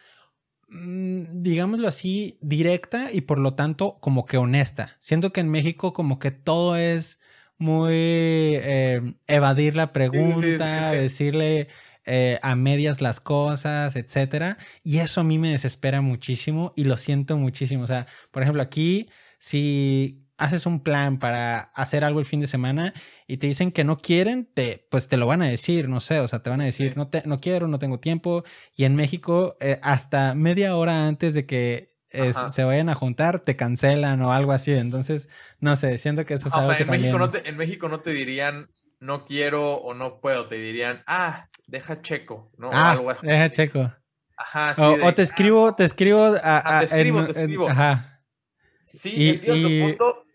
[0.70, 4.96] mm, digámoslo así, directa y por lo tanto como que honesta.
[5.00, 7.20] Siento que en México como que todo es
[7.58, 11.70] muy eh, evadir la pregunta, decirle
[12.06, 14.58] eh, a medias las cosas, etcétera.
[14.84, 17.84] Y eso a mí me desespera muchísimo y lo siento muchísimo.
[17.84, 22.48] O sea, por ejemplo, aquí, si haces un plan para hacer algo el fin de
[22.48, 22.94] semana
[23.26, 26.20] y te dicen que no quieren, te, pues te lo van a decir, no sé,
[26.20, 28.44] o sea, te van a decir, no, te, no quiero, no tengo tiempo.
[28.76, 31.96] Y en México, eh, hasta media hora antes de que
[32.52, 34.72] se vayan a juntar, te cancelan o algo así.
[34.72, 35.28] Entonces,
[35.60, 38.00] no sé, siento que eso es algo que en México no te, en México no
[38.00, 42.70] te dirían no quiero o no puedo, te dirían, ah, deja checo, ¿no?
[42.72, 43.28] Ah, algo así.
[43.28, 43.92] Deja checo.
[44.38, 44.82] Ajá, sí.
[44.82, 46.36] O, te escribo, te escribo.
[46.44, 47.70] A, te escribo, te escribo.
[47.70, 48.22] ajá.
[48.84, 50.26] Sí, entiendo tu punto,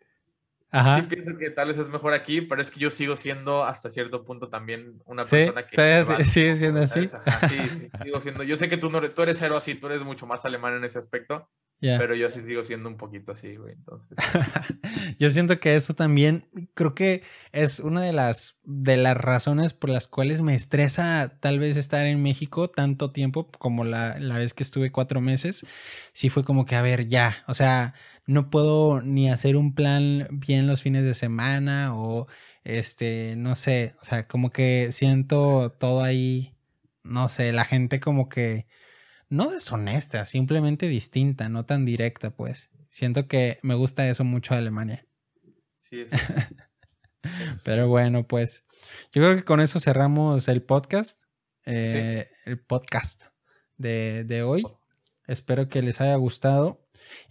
[0.73, 3.91] Sí pienso que tal vez es mejor aquí, pero es que yo sigo siendo hasta
[3.91, 6.25] cierto punto también una persona que...
[6.25, 7.09] ¿Sigue siendo así?
[7.09, 8.45] sí, sigo siendo...
[8.45, 10.85] Yo sé que tú, no, tú eres cero así, tú eres mucho más alemán en
[10.85, 11.51] ese aspecto,
[11.81, 14.17] pero yo sí sigo siendo un poquito así, güey, entonces...
[15.19, 17.23] yo siento que eso también, creo que
[17.53, 22.07] es una de las, de las razones por las cuales me estresa tal vez estar
[22.07, 25.67] en México tanto tiempo como la, la vez que estuve cuatro meses.
[26.13, 27.95] Sí fue como que, a ver, ya, o sea
[28.31, 32.29] no puedo ni hacer un plan bien los fines de semana o
[32.65, 36.55] este, no sé, o sea, como que siento todo ahí,
[37.03, 38.67] no sé, la gente como que
[39.31, 42.71] no deshonesta, simplemente distinta, no tan directa, pues.
[42.91, 45.07] Siento que me gusta eso mucho de Alemania.
[45.79, 46.11] Sí, es.
[47.65, 48.65] Pero bueno, pues
[49.13, 51.21] yo creo que con eso cerramos el podcast,
[51.65, 53.25] eh, el podcast
[53.77, 54.63] de, de hoy.
[55.27, 56.85] Espero que les haya gustado.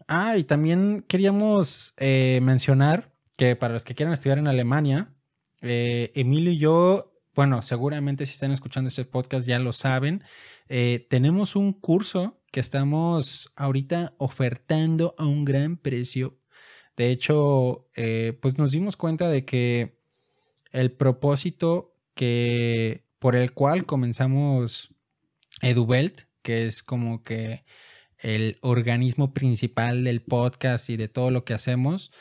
[0.07, 5.13] Ah, y también queríamos eh, mencionar que para los que quieran estudiar en Alemania,
[5.61, 10.23] eh, Emilio y yo, bueno, seguramente si están escuchando este podcast ya lo saben,
[10.69, 16.39] eh, tenemos un curso que estamos ahorita ofertando a un gran precio.
[16.95, 17.87] De hecho,
[18.41, 19.99] pues nos dimos cuenta de que
[20.71, 24.93] el propósito que por el cual comenzamos
[25.61, 27.63] EduBelt, que es como que
[28.17, 32.11] el organismo principal del podcast y de todo lo que hacemos,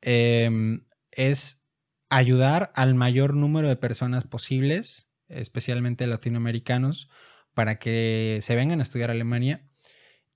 [0.00, 1.62] em, es
[2.10, 7.08] ayudar al mayor número de personas posibles, especialmente latinoamericanos,
[7.54, 9.68] para que se vengan a estudiar Alemania.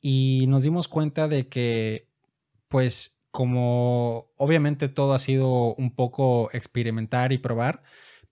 [0.00, 2.08] Y nos dimos cuenta de que,
[2.68, 7.82] pues, como obviamente todo ha sido un poco experimentar y probar,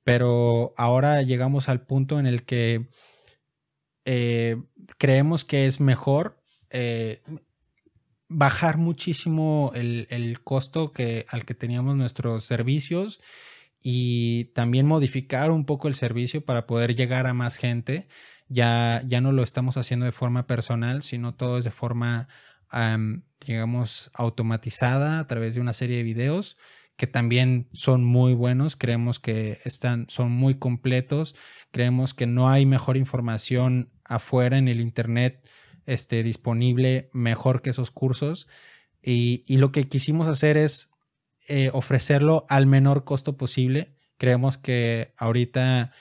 [0.04, 2.88] pero ahora llegamos al punto en el que
[4.04, 4.62] eh,
[4.98, 7.22] creemos que es mejor eh,
[8.28, 13.20] bajar muchísimo el, costo que, al que teníamos nuestros servicios
[13.80, 18.08] y también modificar un poco el servicio para poder llegar a más gente.
[18.48, 22.28] Ya, ya no lo estamos haciendo de forma personal, sino todo es de forma,
[23.44, 26.56] digamos, automatizada a través de una serie de videos
[26.96, 31.34] que también son muy buenos, creemos que están, son muy completos,
[31.70, 35.46] creemos que no hay mejor información afuera en el Internet
[35.84, 38.48] este, disponible mejor que esos cursos.
[39.02, 40.90] Y, lo que quisimos hacer es
[41.48, 43.94] eh, ofrecerlo al menor costo posible.
[44.16, 45.92] Creemos que ahorita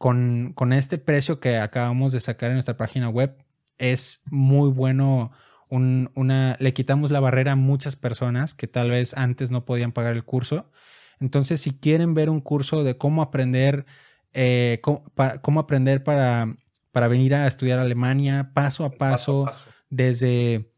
[0.00, 3.36] con, este precio que acabamos de sacar en nuestra página web
[3.78, 5.30] es muy bueno.
[5.68, 10.14] una, le quitamos la barrera a muchas personas que tal vez antes no podían pagar
[10.14, 10.70] el curso.
[11.20, 13.84] Entonces, si quieren ver un curso de cómo aprender,
[14.32, 14.80] eh,
[15.42, 16.56] cómo aprender para
[16.92, 19.50] para venir a estudiar Alemania paso a paso,
[19.90, 20.69] desde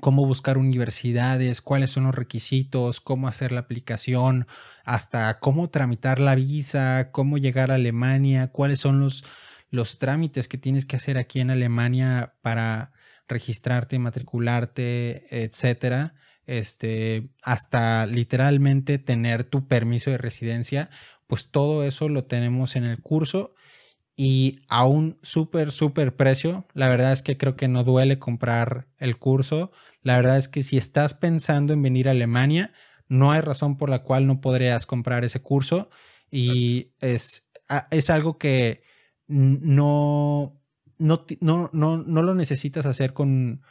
[0.00, 4.46] cómo buscar universidades, cuáles son los requisitos, cómo hacer la aplicación,
[4.84, 9.24] hasta cómo tramitar la visa, cómo llegar a Alemania, cuáles son los,
[9.70, 12.92] los trámites que tienes que hacer aquí en Alemania para
[13.28, 16.14] registrarte, matricularte, etcétera.
[16.46, 20.90] Este, hasta literalmente tener tu permiso de residencia,
[21.28, 23.54] pues todo eso lo tenemos en el curso
[24.22, 26.66] y a un súper, súper precio.
[26.74, 29.72] La verdad es que creo que no duele comprar el curso.
[30.02, 32.74] La verdad es que si estás pensando en venir a Alemania,
[33.08, 35.88] no hay razón por la cual no podrías comprar ese curso.
[36.30, 37.50] Y es,
[37.90, 38.82] es algo que
[39.26, 40.60] no,
[40.98, 43.62] no, no, no, lo necesitas hacer con,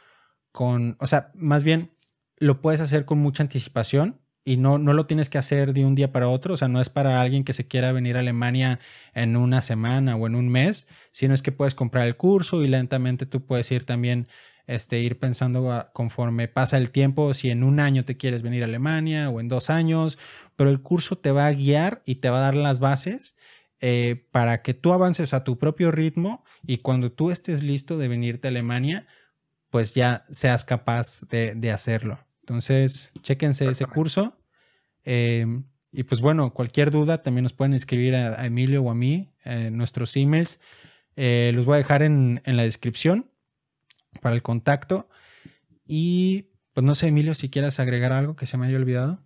[0.50, 1.92] con, o sea, más bien
[2.38, 4.20] lo puedes hacer con mucha anticipación
[4.50, 6.80] y no, no lo tienes que hacer de un día para otro, o sea, no
[6.80, 8.80] es para alguien que se quiera venir a Alemania
[9.14, 12.66] en una semana o en un mes, sino es que puedes comprar el curso y
[12.66, 14.26] lentamente tú puedes ir también,
[14.66, 18.66] este, ir pensando conforme pasa el tiempo, si en un año te quieres venir a
[18.66, 20.18] Alemania o en dos años,
[20.56, 23.36] pero el curso te va a guiar y te va a dar las bases
[23.80, 28.08] eh, para que tú avances a tu propio ritmo y cuando tú estés listo de
[28.08, 29.06] venirte a Alemania,
[29.70, 32.18] pues ya seas capaz de, de hacerlo.
[32.40, 34.39] Entonces, chéquense ese curso.
[35.04, 39.32] Em, y pues bueno, cualquier duda también nos pueden escribir a, Emilio o a mí
[39.44, 40.60] en nuestros emails.
[41.16, 43.30] Eh, los voy a dejar en, la descripción
[44.20, 45.08] para el contacto.
[45.86, 49.20] Y pues no sé, Emilio, si quieras agregar algo que se me haya olvidado.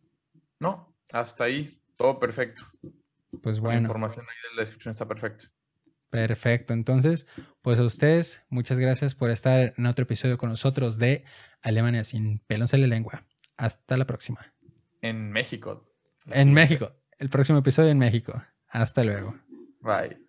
[0.58, 2.62] No, hasta ahí, todo perfecto.
[3.42, 3.80] Pues bueno.
[3.80, 5.46] La información ahí en la descripción está perfecto.
[6.08, 6.72] Perfecto.
[6.72, 7.26] Entonces,
[7.60, 11.24] pues a ustedes, muchas gracias por estar en otro episodio con nosotros de
[11.60, 13.26] Alemania sin pelos en la lengua.
[13.56, 14.53] Hasta la próxima.
[15.04, 15.86] En México.
[16.30, 16.90] En México.
[17.18, 18.42] El próximo episodio en México.
[18.68, 19.38] Hasta luego.
[19.80, 20.23] Bye.